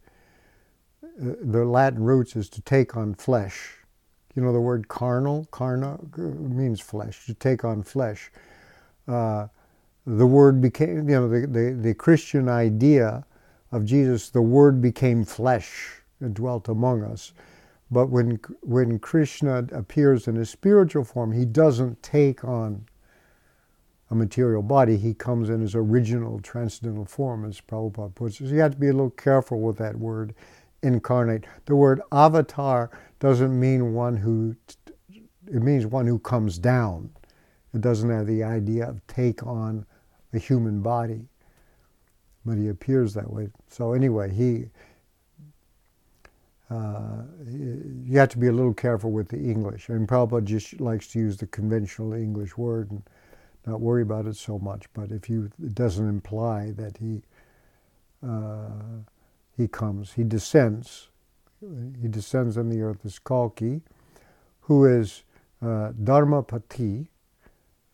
[1.03, 3.75] uh, the Latin roots is to take on flesh.
[4.37, 5.49] You know the word carnal?
[5.51, 7.27] Karna means flesh.
[7.27, 8.31] to take on flesh.
[9.11, 9.49] Uh,
[10.07, 13.25] the word became, you know, the, the, the Christian idea
[13.73, 17.33] of Jesus, the word became flesh and dwelt among us.
[17.91, 22.87] But when, when Krishna appears in a spiritual form, he doesn't take on
[24.11, 24.97] a material body.
[24.97, 28.49] He comes in his original transcendental form, as Prabhupada puts it.
[28.49, 30.35] So you have to be a little careful with that word,
[30.83, 31.45] incarnate.
[31.67, 34.57] The word avatar doesn't mean one who,
[35.11, 37.11] it means one who comes down.
[37.75, 39.87] It doesn't have the idea of take on
[40.33, 41.29] a human body,
[42.45, 43.49] but he appears that way.
[43.68, 44.66] So anyway, he,
[46.71, 49.91] uh, you have to be a little careful with the English.
[49.91, 53.03] I mean, Prabhupada just likes to use the conventional English word and
[53.66, 54.87] not worry about it so much.
[54.95, 57.23] But if you, it doesn't imply that he,
[58.27, 59.03] uh,
[59.57, 61.09] he comes, he descends.
[62.01, 63.83] He descends on the earth as Kalki,
[64.62, 65.25] who is
[65.62, 67.09] uh, Dharmapati,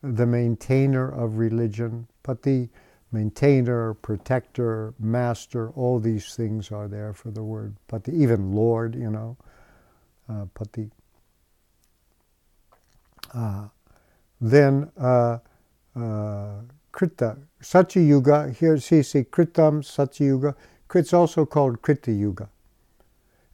[0.03, 2.07] the maintainer of religion.
[2.23, 2.69] but the
[3.11, 9.11] maintainer, protector, master, all these things are there for the word Pati, even Lord, you
[9.11, 9.37] know,
[10.29, 10.89] uh, the
[13.33, 13.67] Uh,
[14.41, 15.39] then uh,
[15.95, 20.55] uh, Krita, Satya Yuga, here see, see Kritam, Satya Yuga.
[20.95, 22.49] It's also called Krita Yuga.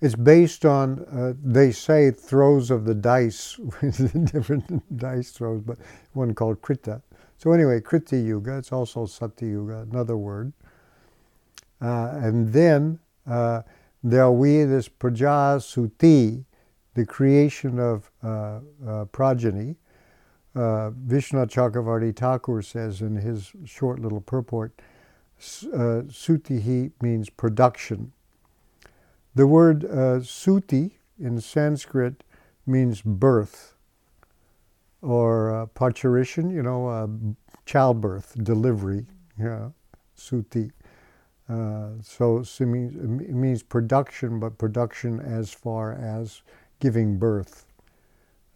[0.03, 5.77] It's based on, uh, they say, throws of the dice, different dice throws, but
[6.11, 7.01] one called Krita.
[7.37, 10.51] So anyway, Krita Yuga, it's also Satya Yuga, another word.
[11.81, 13.61] Uh, and then uh,
[14.03, 16.43] there we, this Prajasuti,
[16.95, 19.77] the creation of uh, uh progeny.
[20.53, 24.73] Uh, Vishwanath Chakravarti Thakur says in his short little purport,
[25.39, 28.11] uh, Sutihi means production.
[29.35, 32.23] The word uh, suti in Sanskrit
[32.67, 33.73] means birth
[35.01, 37.07] or uh, parturition, you know, uh,
[37.65, 39.05] childbirth, delivery,
[39.39, 39.69] yeah,
[40.17, 40.71] suti.
[41.49, 46.41] Uh, so it means, it means production, but production as far as
[46.79, 47.65] giving birth.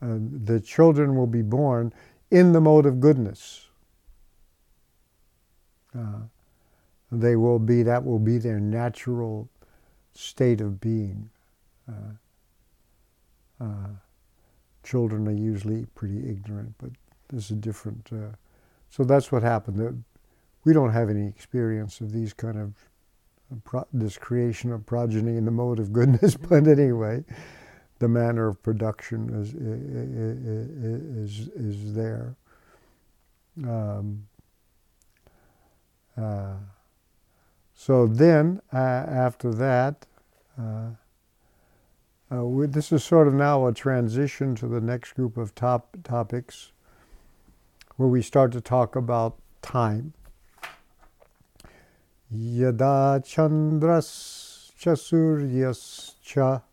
[0.01, 1.91] Uh, the children will be born
[2.29, 3.67] in the mode of goodness.
[5.97, 6.21] Uh,
[7.11, 9.49] they will be, that will be their natural
[10.17, 11.29] state of being.
[11.87, 13.89] Uh, uh,
[14.83, 16.89] children are usually pretty ignorant, but
[17.29, 18.09] this is different.
[18.11, 18.35] Uh,
[18.89, 20.03] so that's what happened.
[20.63, 22.73] We don't have any experience of these kind of
[23.93, 27.23] this creation of progeny in the mode of goodness, but anyway,
[27.99, 32.35] the manner of production is is is, is there.
[33.63, 34.27] Um,
[36.17, 36.55] uh,
[37.79, 40.07] so then, uh, after that,
[40.59, 40.89] uh,
[42.33, 45.95] uh, we, this is sort of now a transition to the next group of top
[46.03, 46.71] topics
[47.97, 50.13] where we start to talk about time.
[52.31, 56.63] Yada chandras chasuryascha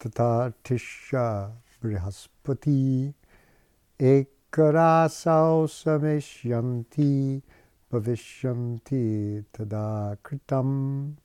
[0.00, 3.14] tata tisha brihaspati
[4.00, 7.42] ekarasau sameshyanti
[7.94, 11.16] bhavishyanti tada kritam.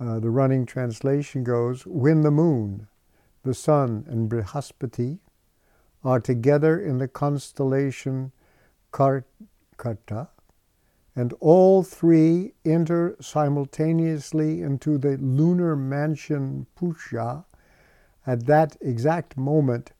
[0.00, 2.88] Uh, the running translation goes, when the moon,
[3.44, 5.18] the sun, and Brihaspati
[6.02, 8.32] are together in the constellation
[8.92, 10.28] Karkata,
[11.16, 17.44] and all three enter simultaneously into the lunar mansion Pusha,
[18.26, 19.92] at that exact moment,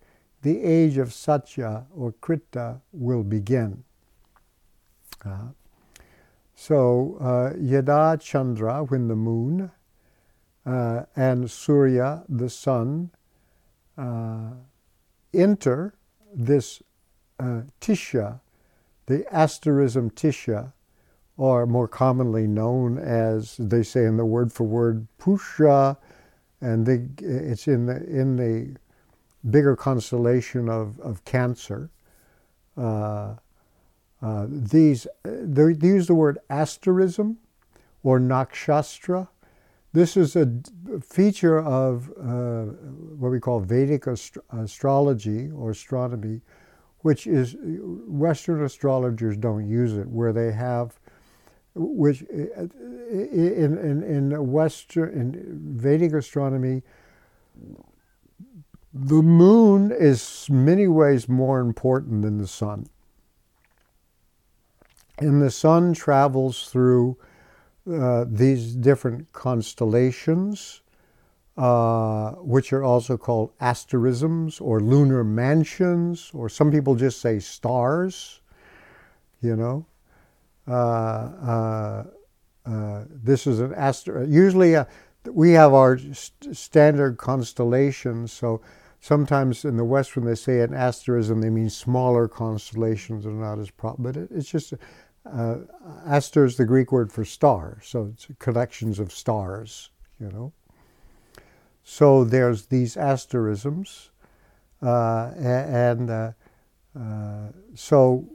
[0.42, 3.84] the age of Satya or Krita will begin.
[6.54, 9.70] So, uh, Yada Chandra, when the moon,
[10.64, 13.10] uh, and Surya, the sun,
[13.98, 14.52] uh,
[15.32, 15.94] enter
[16.34, 16.82] this
[17.38, 18.40] uh, Tisha,
[19.06, 20.72] the asterism Tisha,
[21.36, 25.96] or more commonly known as they say in the word for word Pusha,
[26.60, 28.76] and they, it's in the in the
[29.50, 31.90] bigger constellation of, of Cancer.
[32.76, 33.34] Uh,
[34.24, 37.36] uh, these, they use the word asterism
[38.02, 39.28] or nakshatra.
[39.92, 40.50] This is a
[41.02, 42.72] feature of uh,
[43.18, 46.40] what we call Vedic ast- astrology or astronomy,
[47.00, 50.98] which is Western astrologers don't use it, where they have,
[51.74, 52.70] which in,
[53.78, 56.82] in, in Western in Vedic astronomy,
[58.94, 62.86] the moon is many ways more important than the sun
[65.18, 67.16] and the sun travels through
[67.90, 70.82] uh, these different constellations
[71.56, 78.40] uh, which are also called asterisms or lunar mansions, or some people just say stars,
[79.40, 79.86] you know.
[80.66, 82.04] Uh, uh,
[82.66, 84.24] uh this is an aster.
[84.24, 84.84] Usually, uh,
[85.30, 88.32] we have our st- standard constellations.
[88.32, 88.60] So
[89.00, 93.58] sometimes in the West, when they say an asterism, they mean smaller constellations are not
[93.58, 93.94] as pro.
[93.98, 94.72] But it, it's just
[95.30, 95.56] uh,
[96.06, 100.52] aster is the Greek word for star, so it's collections of stars, you know.
[101.82, 104.10] So there's these asterisms,
[104.82, 106.32] uh, and uh,
[106.98, 108.28] uh, so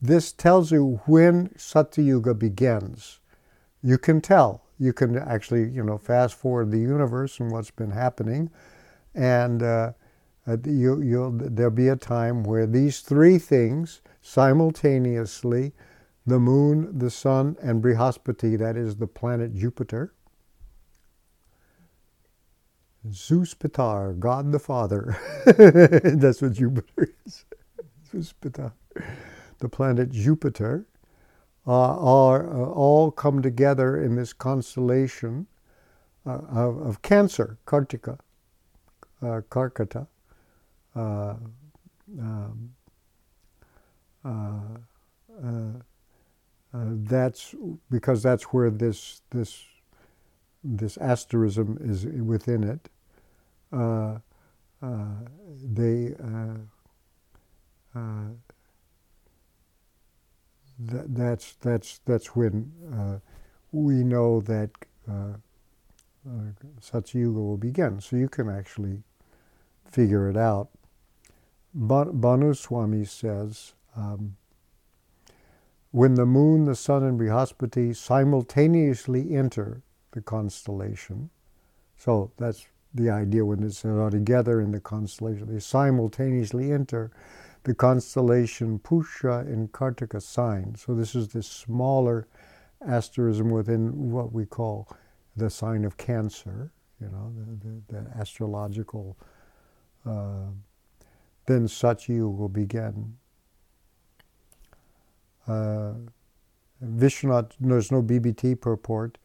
[0.00, 3.20] this tells you when Satyuga begins.
[3.82, 4.64] You can tell.
[4.78, 8.50] You can actually, you know, fast forward the universe and what's been happening,
[9.14, 9.92] and uh,
[10.46, 15.72] uh, you, you'll, there'll be a time where these three things simultaneously
[16.30, 20.14] the moon, the sun, and Brihaspati, that is the planet Jupiter,
[23.12, 25.18] Zeus Pitar, God the Father.
[25.46, 27.44] That's what Jupiter is.
[28.10, 28.72] Zeus Pitar.
[29.58, 30.86] The planet Jupiter
[31.66, 35.46] uh, are uh, all come together in this constellation
[36.26, 38.18] uh, of, of, Cancer, Kartika,
[39.22, 40.06] uh, Karkata.
[40.94, 41.34] Uh,
[42.18, 42.70] um,
[44.24, 45.72] uh,
[46.72, 47.54] that's
[47.90, 49.64] because that's where this this
[50.62, 52.88] this asterism is within it.
[53.72, 54.18] Uh,
[54.82, 55.04] uh,
[55.62, 58.28] they uh, uh
[60.78, 63.18] that, that's that's that's when uh,
[63.72, 64.70] we know that
[65.08, 65.34] uh,
[66.80, 68.00] Satyuga will begin.
[68.00, 69.02] So you can actually
[69.84, 70.68] figure it out.
[71.76, 73.74] Bhanuswami says.
[73.96, 74.36] Um,
[75.92, 79.82] when the moon, the sun, and Brihaspati simultaneously enter
[80.12, 81.30] the constellation.
[81.96, 85.52] So that's the idea when it's all together in the constellation.
[85.52, 87.10] They simultaneously enter
[87.64, 90.74] the constellation Pusha in Kartika sign.
[90.76, 92.26] So this is this smaller
[92.86, 94.88] asterism within what we call
[95.36, 99.16] the sign of Cancer, you know, the, the, the astrological.
[100.06, 100.46] Uh,
[101.46, 103.16] then Satyu will begin.
[105.46, 105.92] Uh,
[106.84, 109.18] Vishwanath, there's no BBT purport.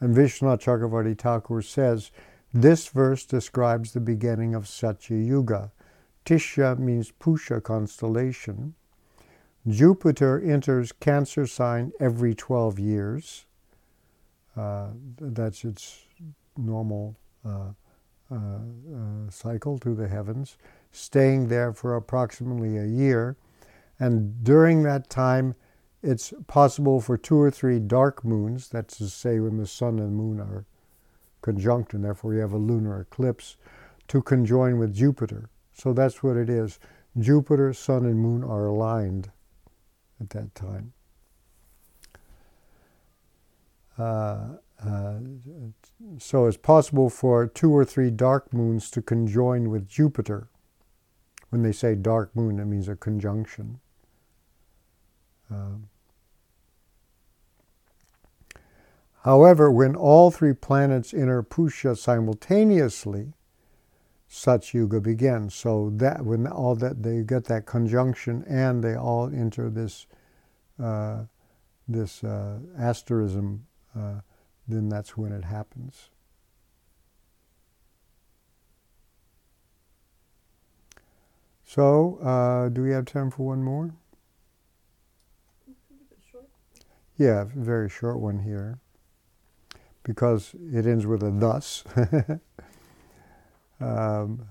[0.00, 2.10] And Vishwanath Chakravarti Thakur says,
[2.52, 5.70] this verse describes the beginning of Satya Yuga.
[6.24, 8.74] Tishya means Pusha constellation.
[9.66, 13.44] Jupiter enters Cancer sign every 12 years.
[14.56, 14.88] Uh,
[15.20, 16.06] that's its
[16.56, 17.70] normal uh,
[18.30, 20.56] uh, uh, cycle to the heavens,
[20.90, 23.36] staying there for approximately a year.
[23.98, 25.54] And during that time,
[26.02, 30.14] it's possible for two or three dark moons, that's to say, when the sun and
[30.14, 30.64] moon are
[31.42, 33.56] conjunct, and therefore you have a lunar eclipse,
[34.08, 35.50] to conjoin with Jupiter.
[35.72, 36.78] So that's what it is.
[37.18, 39.30] Jupiter, sun, and moon are aligned
[40.20, 40.92] at that time.
[43.98, 45.18] Uh, uh,
[46.18, 50.48] so it's possible for two or three dark moons to conjoin with Jupiter.
[51.50, 53.80] When they say dark moon, it means a conjunction.
[55.50, 55.88] Um,
[59.22, 63.32] however, when all three planets enter Pusha simultaneously,
[64.28, 65.54] such yuga begins.
[65.54, 70.06] So that when all that they get that conjunction and they all enter this
[70.78, 71.24] uh,
[71.88, 74.20] this uh, asterism, uh,
[74.68, 76.10] then that's when it happens.
[81.64, 83.94] So, uh, do we have time for one more?
[87.18, 88.78] Yeah, very short one here.
[90.04, 91.82] Because it ends with a thus.
[93.80, 94.46] um,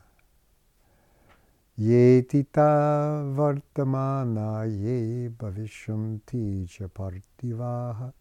[1.80, 8.11] Yetita vartamana ye bhavishanti cha partivaha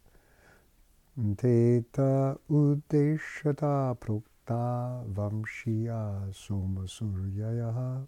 [1.37, 8.07] Teta udeshata prokta vamshiya somasuryayaha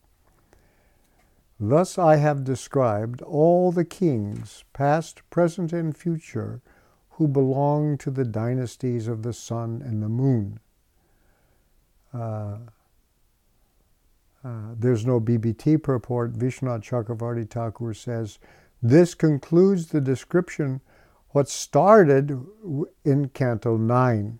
[1.61, 6.63] Thus I have described all the kings, past, present, and future,
[7.11, 10.61] who belong to the dynasties of the sun and the moon.
[12.15, 12.59] Uh,
[14.45, 16.35] uh, there's no BBT purport.
[16.35, 18.39] Vishwanath Chakravarti Thakur says,
[18.81, 20.81] This concludes the description
[21.31, 22.41] what started
[23.05, 24.39] in Canto 9.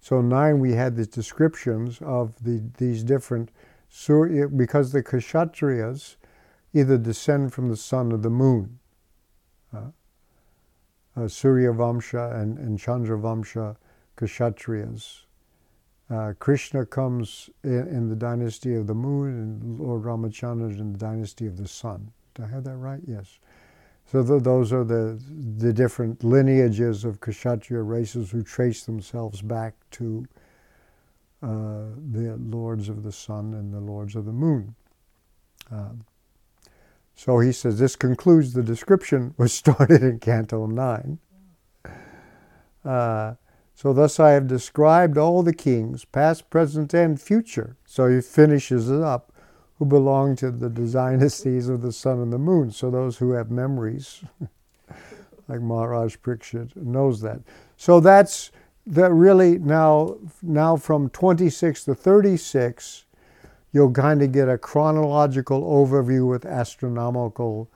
[0.00, 3.50] So, 9 we had the descriptions of the, these different
[3.88, 6.16] Surya, because the Kshatriyas
[6.74, 8.78] either descend from the sun or the moon.
[9.74, 9.90] Uh,
[11.16, 13.76] uh, Surya Vamsha and, and Chandra Vamsha
[14.16, 15.22] Kshatriyas
[16.10, 20.92] Uh, Krishna comes in, in, the dynasty of the moon, and Lord Ramachandra is in
[20.92, 22.12] the dynasty of the sun.
[22.34, 23.02] Did I have that right?
[23.06, 23.38] Yes.
[24.10, 25.20] So the, those are the
[25.58, 30.26] the different lineages of Kshatriya races who trace themselves back to
[31.42, 34.74] uh, the lords of the sun and the lords of the moon.
[35.72, 35.90] Uh,
[37.14, 41.18] so he says this concludes the description was started in Canto 9.
[42.84, 43.34] Uh,
[43.74, 47.76] so thus I have described all the kings, past, present, and future.
[47.84, 49.32] So he finishes it up,
[49.78, 52.72] who belong to the dynasties of the sun and the moon.
[52.72, 54.24] So those who have memories,
[55.48, 57.40] like Maharaj Parikshit, knows that.
[57.76, 58.50] So that's
[58.88, 63.04] that really now now from 26 to 36
[63.72, 67.70] you'll kind of get a chronological overview with astronomical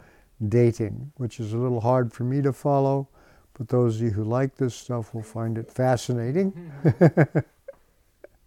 [0.49, 3.09] dating which is a little hard for me to follow
[3.55, 6.73] but those of you who like this stuff will find it fascinating.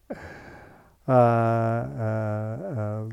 [1.07, 3.09] Uh, uh, uh,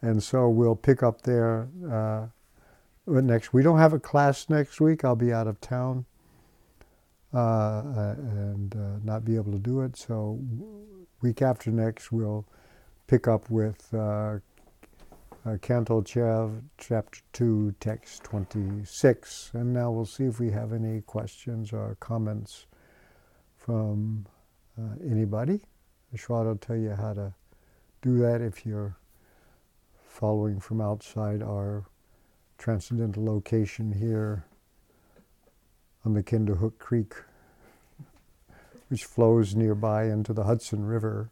[0.00, 2.24] and so we'll pick up there uh,
[3.08, 6.04] next we don't have a class next week i'll be out of town
[7.40, 9.96] and uh, not be able to do it.
[9.96, 10.40] So,
[11.22, 12.46] week after next, we'll
[13.06, 14.38] pick up with uh,
[15.60, 19.52] Canto Chev, chapter 2, text 26.
[19.54, 22.66] And now we'll see if we have any questions or comments
[23.56, 24.26] from
[24.78, 25.62] uh, anybody.
[26.14, 27.34] Ashwad will tell you how to
[28.02, 28.96] do that if you're
[30.08, 31.84] following from outside our
[32.58, 34.44] transcendental location here
[36.04, 37.14] on the Kinderhook Creek,
[38.88, 41.30] which flows nearby into the Hudson River.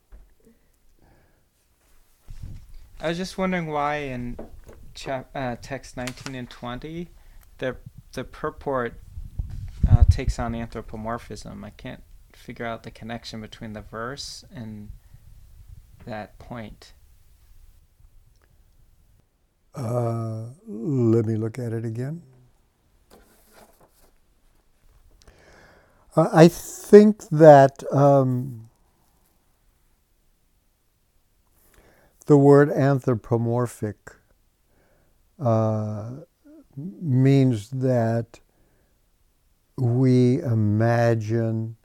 [3.00, 4.36] I was just wondering why in
[4.94, 7.08] chap, uh, text 19 and 20
[7.58, 7.76] the
[8.12, 8.94] the purport
[9.88, 11.64] uh, takes on anthropomorphism.
[11.64, 12.02] I can't
[12.32, 14.90] figure out the connection between the verse and
[16.06, 16.92] that point.
[19.74, 22.22] Uh, let me look at it again.
[26.16, 28.70] I think that um,
[32.26, 33.96] the word anthropomorphic
[35.40, 36.10] uh,
[36.76, 38.40] means that
[39.76, 41.76] we imagine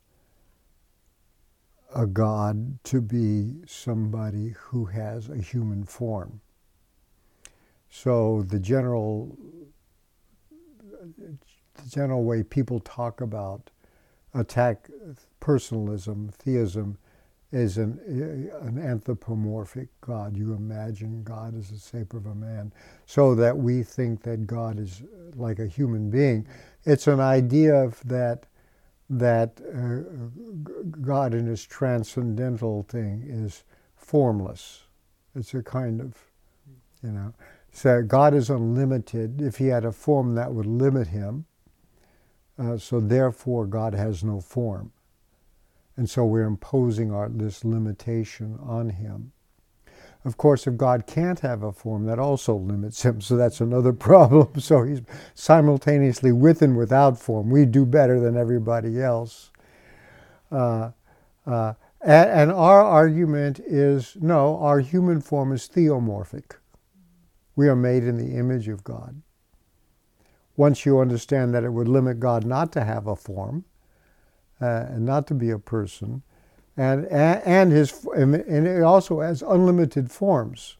[1.96, 6.42] a God to be somebody who has a human form.
[7.90, 9.36] So the general,
[11.16, 13.72] the general way people talk about
[14.34, 14.90] attack
[15.40, 16.98] personalism, theism,
[17.52, 18.00] is an,
[18.62, 20.38] an anthropomorphic God.
[20.38, 22.72] You imagine God as the shape of a man,
[23.06, 25.02] so that we think that God is
[25.36, 26.48] like a human being.
[26.86, 28.46] It's an idea of that
[29.12, 33.64] that uh, God in His transcendental thing is
[33.96, 34.84] formless.
[35.36, 36.16] It's a kind of,
[37.02, 37.34] you know,
[37.72, 39.42] so God is unlimited.
[39.42, 41.46] If He had a form, that would limit Him.
[42.60, 44.91] Uh, so therefore, God has no form.
[45.95, 49.32] And so we're imposing our, this limitation on him.
[50.26, 53.22] Of course, if God can't have a form, that also limits him.
[53.22, 54.60] So that's another problem.
[54.60, 55.01] So he's
[55.34, 57.49] simultaneously with and without form.
[57.49, 59.51] We do better than everybody else.
[60.51, 60.91] Uh,
[61.45, 66.55] uh, and, and our argument is no, our human form is theomorphic.
[67.55, 69.22] We are made in the image of God
[70.60, 73.64] once you understand that it would limit God not to have a form
[74.60, 76.22] uh, and not to be a person,
[76.76, 80.76] and and his and it also has unlimited forms.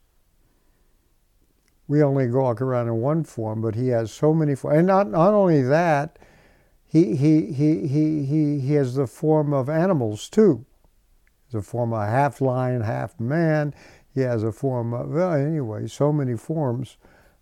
[1.88, 5.10] We only walk around in one form, but he has so many forms, and not
[5.10, 6.20] not only that,
[6.86, 10.66] he he he he he he has the form of animals too.
[11.52, 13.74] The form of half lion, half man.
[14.14, 15.88] He has a form of well, anyway.
[15.88, 16.98] So many forms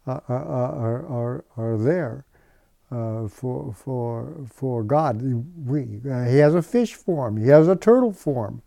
[0.06, 2.27] uh, uh, uh are, are are there
[2.92, 5.22] uh, for for for God.
[5.22, 7.38] We uh, he has a fish form.
[7.38, 8.62] He has a turtle form.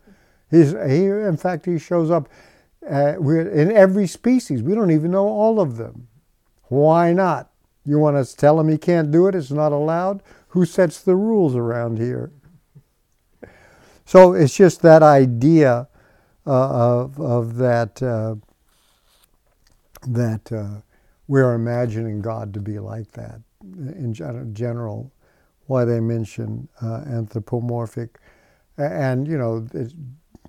[0.50, 2.28] He's he in fact he shows up
[2.90, 4.62] uh, in every species.
[4.62, 6.08] We don't even know all of them.
[6.64, 7.50] Why not?
[7.84, 9.34] You want to tell him he can't do it?
[9.34, 10.22] It's not allowed.
[10.48, 12.30] Who sets the rules around here?
[14.04, 15.88] So it's just that idea
[16.46, 18.34] uh, of of that uh,
[20.06, 20.82] that uh,
[21.26, 24.14] we're imagining God to be like that in
[24.52, 25.12] general
[25.66, 28.18] why they mention uh, anthropomorphic.
[28.76, 29.92] And, you know, it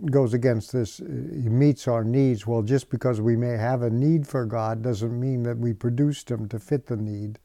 [0.10, 2.48] goes against this, he meets our needs.
[2.48, 6.32] Well, just because we may have a need for God doesn't mean that we produced
[6.32, 7.40] him to fit the need.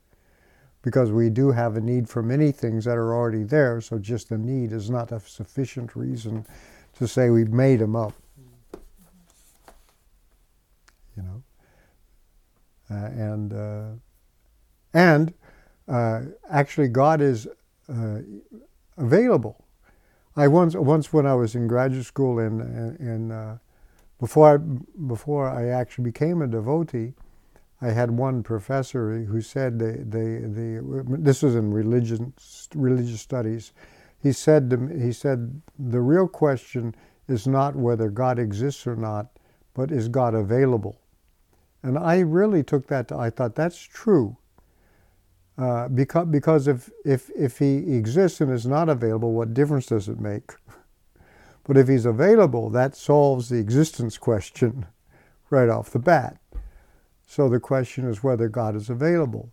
[0.83, 4.29] Because we do have a need for many things that are already there, so just
[4.29, 6.47] the need is not a sufficient reason
[6.97, 8.13] to say we made them up.
[11.17, 11.43] You know,
[12.89, 13.89] uh, and uh,
[14.95, 15.35] and
[15.89, 17.47] uh, actually, God is
[17.89, 18.19] uh,
[18.97, 19.65] available.
[20.37, 22.61] I once once when I was in graduate school in
[23.01, 23.59] in uh,
[24.21, 24.57] before I,
[25.07, 27.15] before I actually became a devotee,
[27.81, 30.81] I had one professor who said they, they,
[31.19, 32.33] this was in religion
[32.75, 33.73] religious studies.
[34.23, 36.95] He said to me, he said the real question
[37.29, 39.27] is not whether God exists or not,
[39.75, 40.99] but is God available?
[41.83, 44.39] And I really took that to, I thought that's true.
[45.59, 50.09] Uh, because because if, if, if he exists and is not available, what difference does
[50.09, 50.53] it make?
[51.65, 54.87] but if he's available, that solves the existence question
[55.51, 56.39] right off the bat.
[57.27, 59.51] So the question is whether God is available.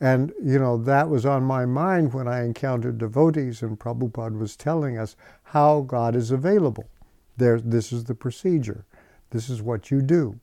[0.00, 4.56] And, you know, that was on my mind when I encountered devotees, and Prabhupada was
[4.56, 6.88] telling us how God is available.
[7.36, 8.86] There, this is the procedure.
[9.28, 10.40] This is what you do.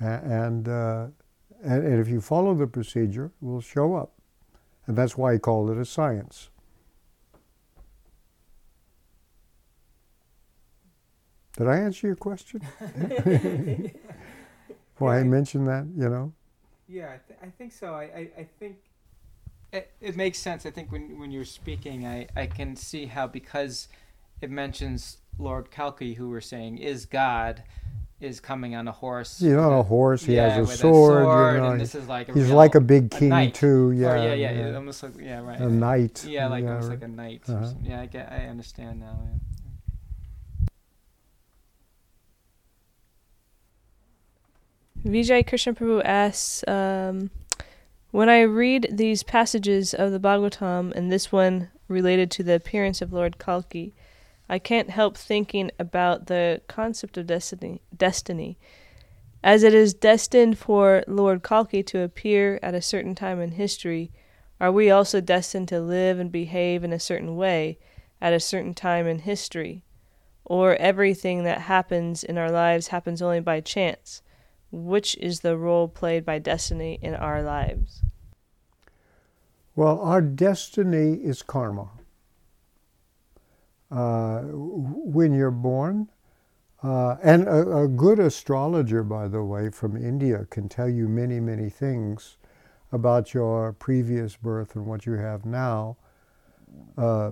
[0.00, 1.06] And, uh,
[1.66, 4.12] and, and if you follow the procedure, it will show up.
[4.86, 6.48] And that's why he called it a science.
[11.56, 12.60] Did I answer your question?
[14.98, 16.32] Why yeah, I mentioned that, you know?
[16.88, 17.94] Yeah, I, th- I think so.
[17.94, 18.76] I, I, I think
[19.72, 20.66] it, it makes sense.
[20.66, 23.88] I think when, when you're speaking, I, I can see how because
[24.40, 27.62] it mentions Lord Kalki, who we're saying is God,
[28.20, 29.38] is coming on a horse.
[29.38, 30.24] He's on a horse.
[30.24, 31.22] He yeah, has a sword.
[31.22, 33.92] A sword you know, and this is like he's like a big king a too.
[33.92, 35.60] Yeah, or yeah, yeah, yeah, almost like yeah, right.
[35.60, 36.24] A knight.
[36.24, 37.00] Yeah, like yeah, almost right.
[37.00, 37.42] like a knight.
[37.48, 37.72] Uh-huh.
[37.82, 38.32] Yeah, I get.
[38.32, 39.18] I understand now.
[39.22, 39.38] Yeah.
[45.06, 47.30] Vijay Krishna Prabhu asks, um,
[48.10, 53.00] when I read these passages of the Bhagavatam and this one related to the appearance
[53.00, 53.94] of Lord Kalki,
[54.48, 57.82] I can't help thinking about the concept of destiny.
[57.96, 58.58] Destiny,
[59.42, 64.12] as it is destined for Lord Kalki to appear at a certain time in history,
[64.60, 67.78] are we also destined to live and behave in a certain way
[68.20, 69.84] at a certain time in history?
[70.44, 74.22] Or everything that happens in our lives happens only by chance?
[74.70, 78.02] which is the role played by destiny in our lives?
[79.74, 81.90] Well, our destiny is karma.
[83.90, 86.08] Uh, when you're born,
[86.82, 91.38] uh, and a, a, good astrologer, by the way, from India can tell you many,
[91.38, 92.36] many things
[92.90, 95.96] about your previous birth and what you have now
[96.98, 97.30] uh,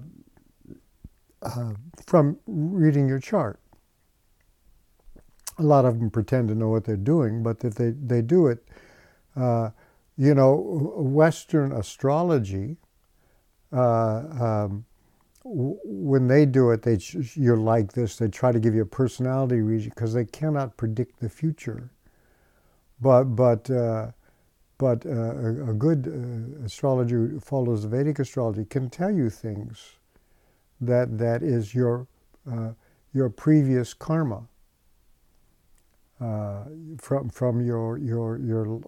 [1.43, 1.73] uh
[2.07, 3.61] from reading your chart.
[5.59, 8.47] A lot of them pretend to know what they're doing, but if they, they do
[8.47, 8.65] it,
[9.37, 9.71] uh,
[10.17, 10.55] you know,
[10.97, 12.77] Western astrology,
[13.73, 14.85] uh, um,
[15.45, 16.99] when they do it, they
[17.35, 18.17] you're like this.
[18.17, 21.91] They try to give you a personality reading because they cannot predict the future.
[23.01, 24.13] But but uh,
[24.79, 29.29] but uh, a, a, good uh, astrologer who follows the Vedic astrology can tell you
[29.31, 29.97] things
[30.81, 32.07] that that is your
[32.51, 32.73] uh,
[33.13, 34.49] your previous karma
[36.21, 36.65] uh,
[36.99, 38.81] from from your your your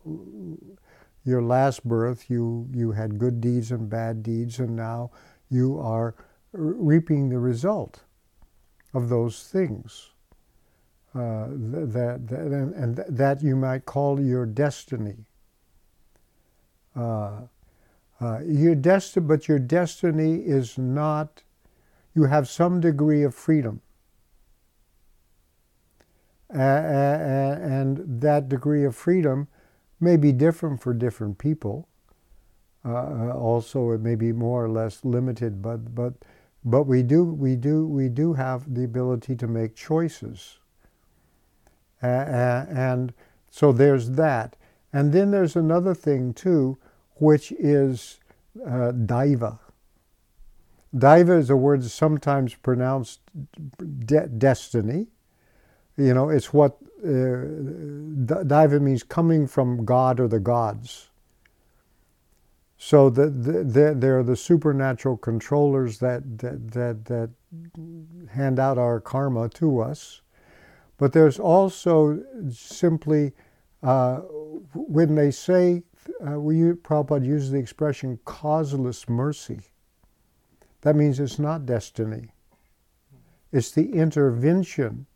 [1.25, 5.11] your last birth, you you had good deeds and bad deeds, and now
[5.51, 6.15] you are
[6.53, 8.01] reaping the result
[8.95, 10.11] of those things.
[11.15, 15.25] Uh, that, that and, and, that you might call your destiny.
[16.95, 17.41] Uh,
[18.21, 21.43] uh, your desti- but your destiny is not.
[22.15, 23.81] You have some degree of freedom
[26.51, 29.49] and that degree of freedom
[30.01, 31.89] may be different for different people.
[32.85, 36.15] Uh, uh, also, it may be more or less limited, but but
[36.67, 40.59] but we do we do we do have the ability to make choices.
[42.03, 43.15] Uh, and
[43.51, 44.57] so there's that,
[44.93, 46.79] and then there's another thing too,
[47.17, 48.21] which is
[48.67, 49.61] uh, daiva.
[50.95, 53.21] Daiva is a word sometimes pronounced
[54.07, 55.09] de- destiny,
[55.97, 57.09] you know, it's what uh,
[58.45, 61.11] Daiva means coming from God or the gods.
[62.79, 67.31] So the, the, they're the supernatural controllers that, that, that, that
[68.31, 70.21] hand out our karma to us.
[70.99, 73.33] But there's also simply,
[73.83, 74.17] uh,
[74.75, 75.83] when they say,
[76.27, 79.61] uh, we, Prabhupada uses the expression causeless mercy.
[80.83, 82.29] That means it's not destiny.
[83.53, 85.07] It's the intervention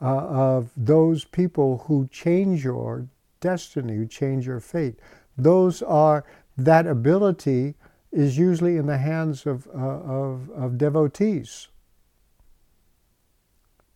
[0.00, 3.08] uh, of those people who change your
[3.40, 5.00] destiny, who change your fate.
[5.38, 6.24] Those are,
[6.58, 7.76] that ability
[8.12, 11.68] is usually in the hands of, uh, of, of devotees.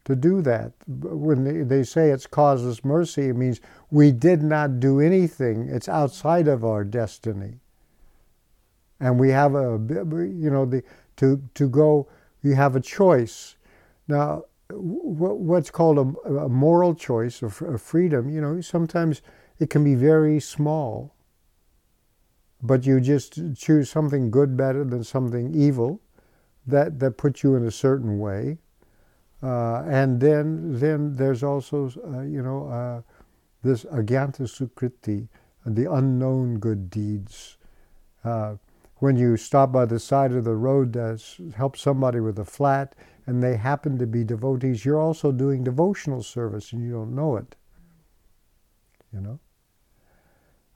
[0.04, 0.72] to do that.
[0.86, 5.68] When they, they say it's causeless mercy, it means we did not do anything.
[5.68, 7.60] It's outside of our destiny.
[9.00, 10.82] And we have a, you know, the,
[11.16, 12.08] to, to go,
[12.42, 13.56] you have a choice.
[14.08, 19.22] Now, what's called a, a moral choice a freedom, you know, sometimes
[19.58, 21.11] it can be very small,
[22.62, 26.00] but you just choose something good better than something evil
[26.66, 28.58] that, that puts you in a certain way.
[29.42, 33.02] Uh, and then, then there's also, uh, you know, uh,
[33.62, 35.28] this agyanta sukriti,
[35.66, 37.56] the unknown good deeds.
[38.24, 38.54] Uh,
[38.96, 41.18] when you stop by the side of the road to
[41.56, 42.94] help somebody with a flat,
[43.26, 47.36] and they happen to be devotees, you're also doing devotional service and you don't know
[47.36, 47.56] it.
[49.12, 49.40] You know?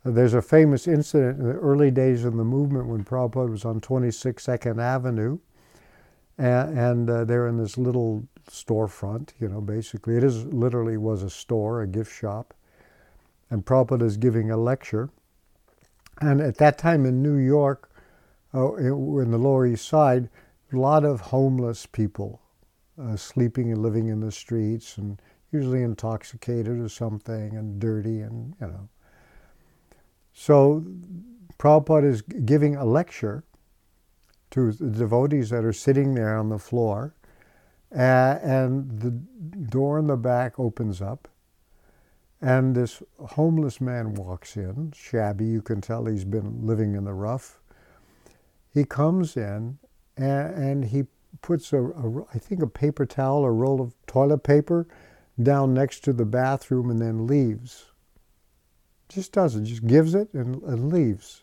[0.09, 3.81] There's a famous incident in the early days of the movement when Prabhupada was on
[3.81, 5.39] 26 Second Avenue,
[6.39, 10.17] and, and uh, they're in this little storefront, you know, basically.
[10.17, 12.55] It is literally was a store, a gift shop.
[13.51, 15.11] And Prabhupada is giving a lecture.
[16.21, 17.91] And at that time in New York,
[18.55, 20.31] uh, in the Lower East Side,
[20.73, 22.41] a lot of homeless people
[23.01, 28.55] uh, sleeping and living in the streets and usually intoxicated or something and dirty and,
[28.61, 28.89] you know.
[30.39, 30.85] So
[31.59, 33.43] Prabhupada is giving a lecture
[34.51, 37.15] to the devotees that are sitting there on the floor,
[37.91, 39.13] uh, and the
[39.71, 41.27] door in the back opens up,
[42.43, 47.15] and this homeless man walks in, shabby, you can tell he's been living in the
[47.15, 47.59] rough.
[48.75, 49.79] He comes in
[50.19, 51.05] and, and he
[51.41, 54.87] puts a, a, I think a paper towel, a roll of toilet paper
[55.43, 57.87] down next to the bathroom and then leaves.
[59.09, 61.43] Just does it, just gives it and, and leaves.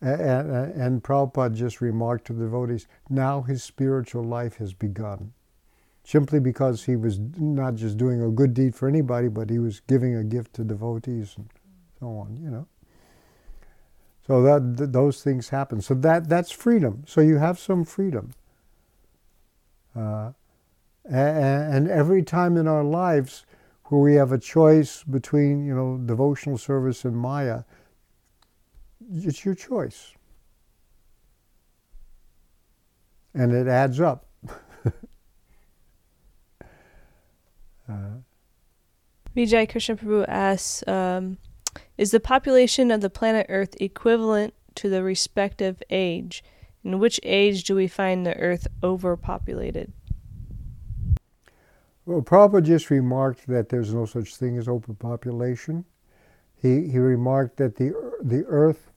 [0.00, 5.32] And, and, and Prabhupada just remarked to the devotees, now his spiritual life has begun.
[6.04, 9.80] Simply because he was not just doing a good deed for anybody, but he was
[9.80, 11.48] giving a gift to devotees and
[12.00, 12.66] so on, you know.
[14.26, 15.80] So that th- those things happen.
[15.80, 17.04] So that that's freedom.
[17.06, 18.32] So you have some freedom.
[19.96, 20.32] Uh,
[21.04, 23.44] and, and every time in our lives
[23.88, 27.62] where we have a choice between you know devotional service and Maya,
[29.12, 30.14] it's your choice,
[33.34, 34.26] and it adds up.
[37.88, 38.18] uh,
[39.36, 40.86] Vijay Krishna Prabhu asks.
[40.86, 41.38] Um,
[41.96, 46.42] is the population of the planet Earth equivalent to the respective age?
[46.84, 49.92] In which age do we find the Earth overpopulated?
[52.08, 55.84] Well, Prabhupada just remarked that there's no such thing as overpopulation.
[56.56, 57.92] He, he remarked that the,
[58.22, 58.90] the Earth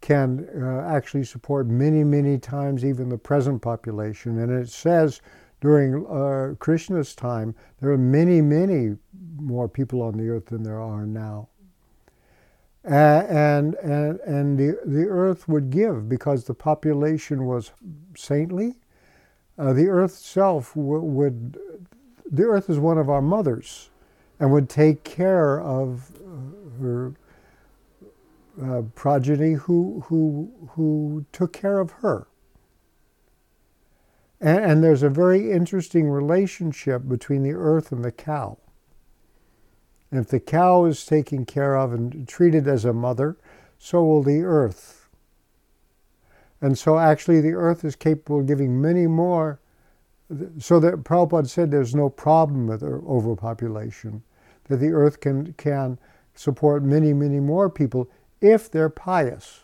[0.00, 4.40] can uh, actually support many, many times even the present population.
[4.40, 5.22] And it says
[5.60, 8.96] during uh, Krishna's time, there are many, many
[9.36, 11.48] more people on the Earth than there are now
[12.84, 17.72] and, and, and the, the earth would give because the population was
[18.16, 18.76] saintly.
[19.58, 21.58] Uh, the earth itself w- would,
[22.30, 23.90] the earth is one of our mothers
[24.38, 27.14] and would take care of uh, her
[28.62, 32.26] uh, progeny who, who, who took care of her.
[34.40, 38.58] And, and there's a very interesting relationship between the earth and the cow.
[40.10, 43.36] And if the cow is taken care of and treated as a mother,
[43.78, 45.08] so will the earth.
[46.60, 49.60] And so actually the earth is capable of giving many more.
[50.58, 54.22] So that Prabhupada said there's no problem with overpopulation,
[54.64, 55.98] that the earth can, can
[56.34, 58.10] support many, many more people
[58.40, 59.60] if they're pious.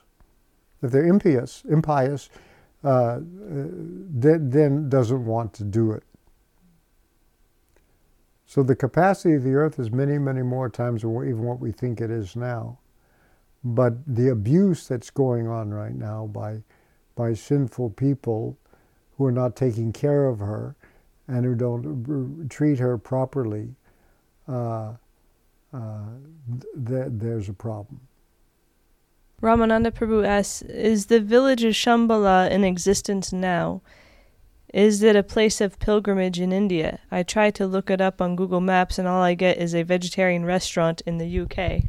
[0.83, 2.31] If they're impious, impious,
[2.85, 6.05] uh, then doesn't want to do it.
[8.47, 12.01] So the capacity of the earth is many, many more times even what we think
[12.01, 12.79] it is now.
[13.65, 16.63] But the abuse that's going on right now by,
[17.15, 18.59] by sinful people
[19.23, 20.75] who are not taking care of her
[21.29, 23.77] and who don't treat her properly,
[24.49, 24.95] uh,
[25.73, 26.01] uh,
[26.87, 28.01] th- there's a problem.
[29.41, 33.81] Ramananda Prabhu asks Is the village of Shambhala in existence now?
[34.75, 36.99] Is it a place of pilgrimage in India?
[37.11, 39.83] I tried to look it up on Google Maps, and all I get is a
[39.85, 41.85] vegetarian restaurant in the UK.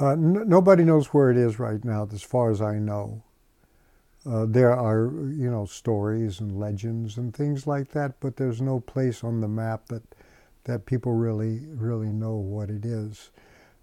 [0.00, 3.22] Uh, n- nobody knows where it is right now, as far as I know.
[4.30, 8.80] Uh, there are, you know, stories and legends and things like that, but there's no
[8.80, 10.02] place on the map that
[10.64, 13.30] that people really, really know what it is.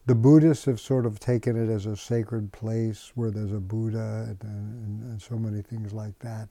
[0.06, 4.26] The Buddhists have sort of taken it as a sacred place where there's a Buddha
[4.30, 6.50] and, and, and so many things like that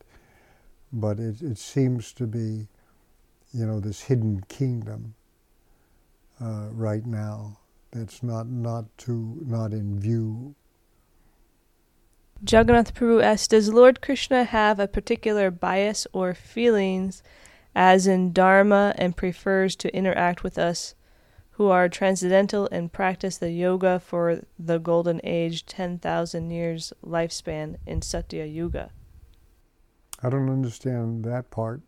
[0.93, 2.69] but it, it seems to be
[3.53, 5.15] you know, this hidden kingdom
[6.41, 7.59] uh, right now
[7.93, 10.55] that's not not to not in view.
[12.43, 17.23] Jagannath Prabhu asks, does Lord Krishna have a particular bias or feelings
[17.75, 20.95] as in Dharma and prefers to interact with us
[21.53, 28.03] who are transcendental and practice the yoga for the golden age 10,000 years lifespan in
[28.03, 28.91] Satya Yuga?
[30.23, 31.81] I don't understand that part.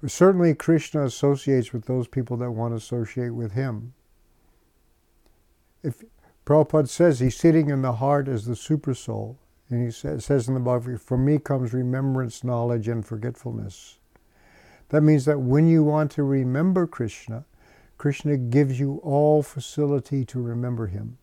[0.00, 3.92] But certainly Krishna associates with those people that want to associate with him.
[5.82, 6.02] If
[6.44, 9.38] Prabhupada says he's sitting in the heart as the super soul,
[9.70, 13.98] and he says, says in the Bhagavad for me comes remembrance, knowledge, and forgetfulness.
[14.88, 17.44] That means that when you want to remember Krishna,
[17.96, 21.18] Krishna gives you all facility to remember him.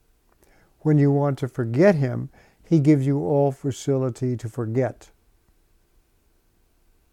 [0.80, 2.30] When you want to forget him,
[2.64, 5.10] he gives you all facility to forget.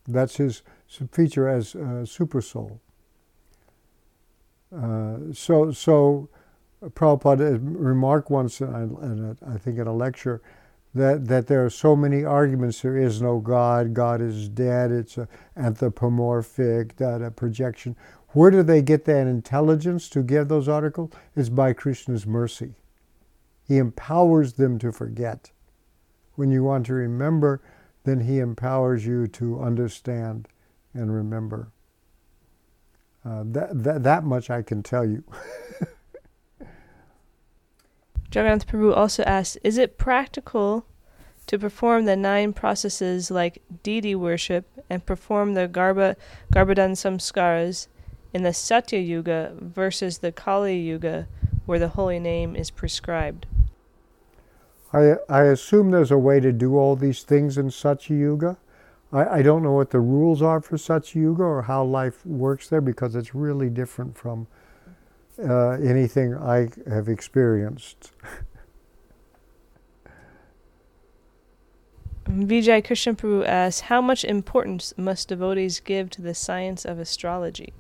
[0.07, 0.63] That's his
[1.11, 2.81] feature as a super soul.
[4.75, 6.29] Uh, so, so
[6.83, 10.43] Prabhupada remarked once, in a, I think in a lecture,
[10.95, 12.81] that, that there are so many arguments.
[12.81, 13.95] There is no God.
[13.95, 14.91] God is dead.
[14.91, 17.97] It's an anthropomorphic data projection.
[18.29, 21.13] Where do they get that intelligence to give those articles?
[21.35, 22.75] It's by Krishna's mercy.
[23.67, 25.51] He empowers them to forget.
[26.35, 27.63] When you want to remember,
[28.05, 30.49] then He empowers you to understand
[30.95, 31.69] and remember.
[33.25, 35.25] Uh, that, that, that much I can tell you.
[38.37, 40.85] Jagannath Prabhu also asks Is it practical
[41.47, 46.17] to perform the nine processes like deity worship and perform the Garba,
[46.53, 47.87] Garbhadan samskaras
[48.35, 51.29] in the Satya Yuga versus the Kali Yuga
[51.65, 53.47] where the holy name is prescribed?
[54.93, 58.59] I, I assume there's a way to do all these things in Satya Yuga.
[59.15, 62.69] I, I don't know what the rules are for Satya Yuga or how life works
[62.69, 64.47] there because it's really different from
[65.39, 68.13] uh, anything I have experienced.
[72.29, 77.73] Vijay Krishna Prabhu asks, How much importance must devotees give to the science of astrology?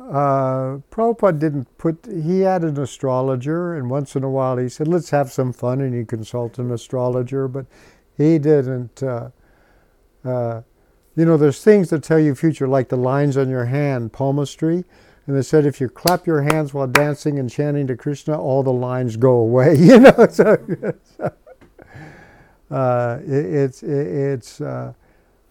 [0.00, 4.88] uh, Prabhupada didn't put, he had an astrologer, and once in a while he said,
[4.88, 7.66] let's have some fun, and he consult an astrologer, but
[8.16, 9.02] he didn't.
[9.02, 9.30] Uh,
[10.24, 10.62] uh,
[11.16, 14.84] you know, there's things that tell you future, like the lines on your hand, palmistry,
[15.30, 18.64] and they said if you clap your hands while dancing and chanting to Krishna, all
[18.64, 19.76] the lines go away.
[19.78, 20.58] You know, so,
[21.16, 21.32] so
[22.68, 24.92] uh, it, it's it, it's uh,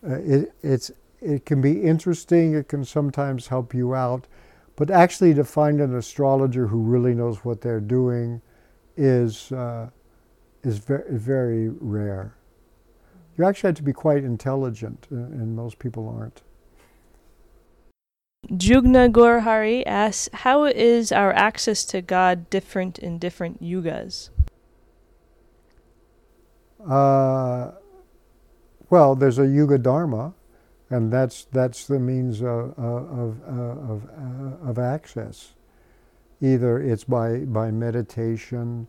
[0.03, 2.55] it, it's it can be interesting.
[2.55, 4.27] It can sometimes help you out.
[4.75, 8.41] But actually, to find an astrologer who really knows what they're doing
[8.97, 9.91] is, uh,
[10.61, 12.35] is very, very rare.
[13.37, 16.41] You actually have to be quite intelligent, uh, and most people aren't.
[18.51, 24.29] Jugna Gorhari asks, How is our access to God different in different yugas?
[26.87, 27.71] Uh,
[28.89, 30.33] well, there's a yuga dharma,
[30.89, 34.09] and that's that's the means of of, of,
[34.63, 35.53] of access.
[36.41, 38.87] Either it's by by meditation,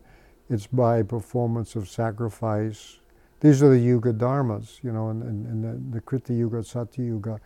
[0.49, 2.97] it's by performance of sacrifice.
[3.41, 7.39] These are the yuga dharmas, you know, in the, the Krita Yuga, Satya Yuga.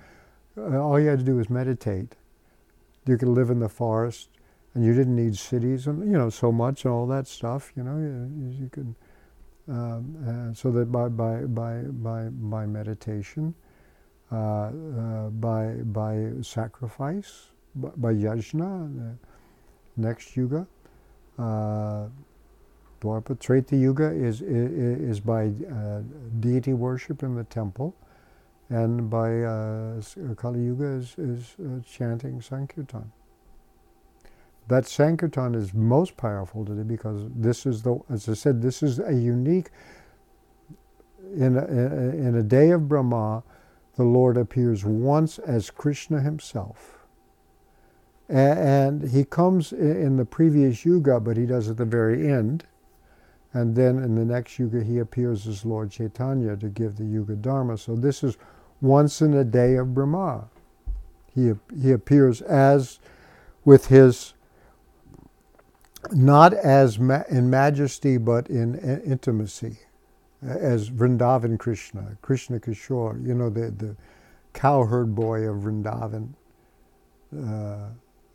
[0.57, 2.15] Uh, all you had to do was meditate.
[3.05, 4.29] You could live in the forest,
[4.73, 7.71] and you didn't need cities, and you know, so much and all that stuff.
[7.75, 8.95] You know, you, you could.
[9.67, 13.55] Um, uh, so that by by by by by meditation,
[14.31, 19.15] uh, uh, by, by sacrifice, by, by yajna,
[19.97, 20.65] next yuga.
[21.37, 22.07] Uh,
[23.01, 26.01] Dwapara Treta Yuga is, is, is by uh,
[26.39, 27.95] deity worship in the temple,
[28.69, 30.01] and by uh,
[30.35, 33.11] Kali Yuga is, is uh, chanting Sankirtan.
[34.67, 38.99] That Sankirtan is most powerful today because this is the, as I said, this is
[38.99, 39.69] a unique,
[41.35, 43.43] in a, in a day of Brahma,
[43.95, 46.97] the Lord appears once as Krishna himself.
[48.27, 52.65] And he comes in the previous yuga, but he does at the very end.
[53.53, 57.35] And then in the next yuga, he appears as Lord Chaitanya to give the yuga
[57.35, 57.77] dharma.
[57.77, 58.35] So this is
[58.81, 60.49] once in a day of Brahma.
[61.33, 62.99] He, he appears as
[63.63, 64.33] with his,
[66.11, 69.79] not as ma- in majesty, but in intimacy
[70.41, 73.95] as Vrindavan Krishna, Krishna Kishore, you know, the, the
[74.53, 76.29] cowherd boy of Vrindavan.
[77.35, 77.89] Uh,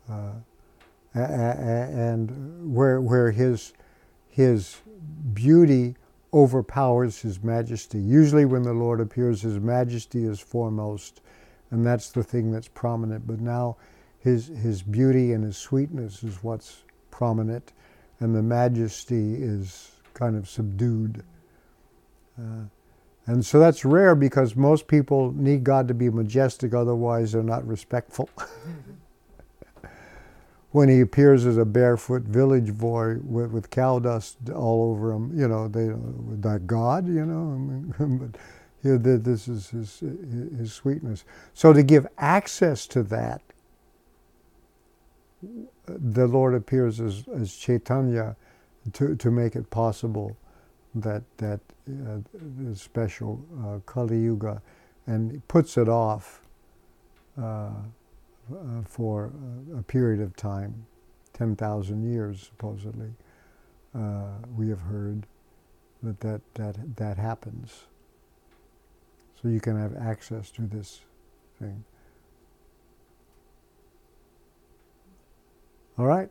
[0.09, 0.33] uh,
[1.13, 3.73] and where, where his,
[4.29, 4.77] his
[5.33, 5.95] beauty
[6.33, 7.99] overpowers His majesty.
[7.99, 11.21] Usually, when the Lord appears, His majesty is foremost,
[11.71, 13.27] and that's the thing that's prominent.
[13.27, 13.77] But now,
[14.19, 17.73] His, his beauty and His sweetness is what's prominent,
[18.19, 21.23] and the majesty is kind of subdued.
[22.37, 22.65] Uh,
[23.27, 27.67] and so that's rare because most people need God to be majestic, otherwise, they're not
[27.67, 28.29] respectful.
[30.71, 35.37] when he appears as a barefoot village boy with, with cow dust all over him,
[35.37, 35.89] you know, they
[36.41, 38.39] that God, you know, but
[38.83, 39.99] here this is his,
[40.57, 41.25] his sweetness.
[41.53, 43.41] So to give access to that,
[45.87, 48.35] the Lord appears as, as Chaitanya
[48.93, 50.37] to, to make it possible
[50.95, 51.59] that that
[51.89, 52.19] uh,
[52.75, 54.61] special uh, Kali Yuga,
[55.07, 56.41] and puts it off
[57.41, 57.71] uh,
[58.53, 59.31] uh for
[59.77, 60.85] a period of time,
[61.33, 63.11] ten thousand years supposedly.
[63.95, 65.27] Uh, we have heard
[66.03, 67.85] that that that that happens.
[69.41, 71.01] So you can have access to this
[71.59, 71.83] thing.
[75.97, 76.29] All right.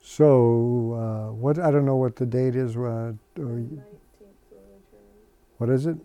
[0.00, 2.76] So, uh, what I don't know what the date is.
[2.76, 3.12] Uh,
[5.58, 5.96] what is it?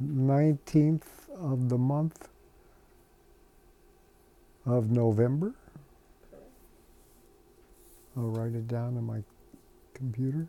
[0.00, 2.28] Nineteenth of the month
[4.66, 5.54] of November.
[8.16, 9.22] I'll write it down on my
[9.92, 10.46] computer.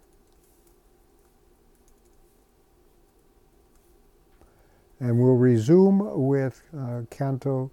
[4.99, 7.71] And we'll resume with uh, Canto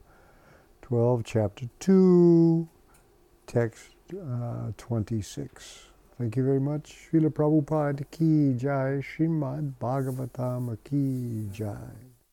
[0.82, 2.68] 12, Chapter 2,
[3.46, 5.86] text uh, 26.
[6.18, 7.08] Thank you very much.
[7.12, 12.11] Srila Prabhupada ki jai, Srimad Bhagavatam ki jai.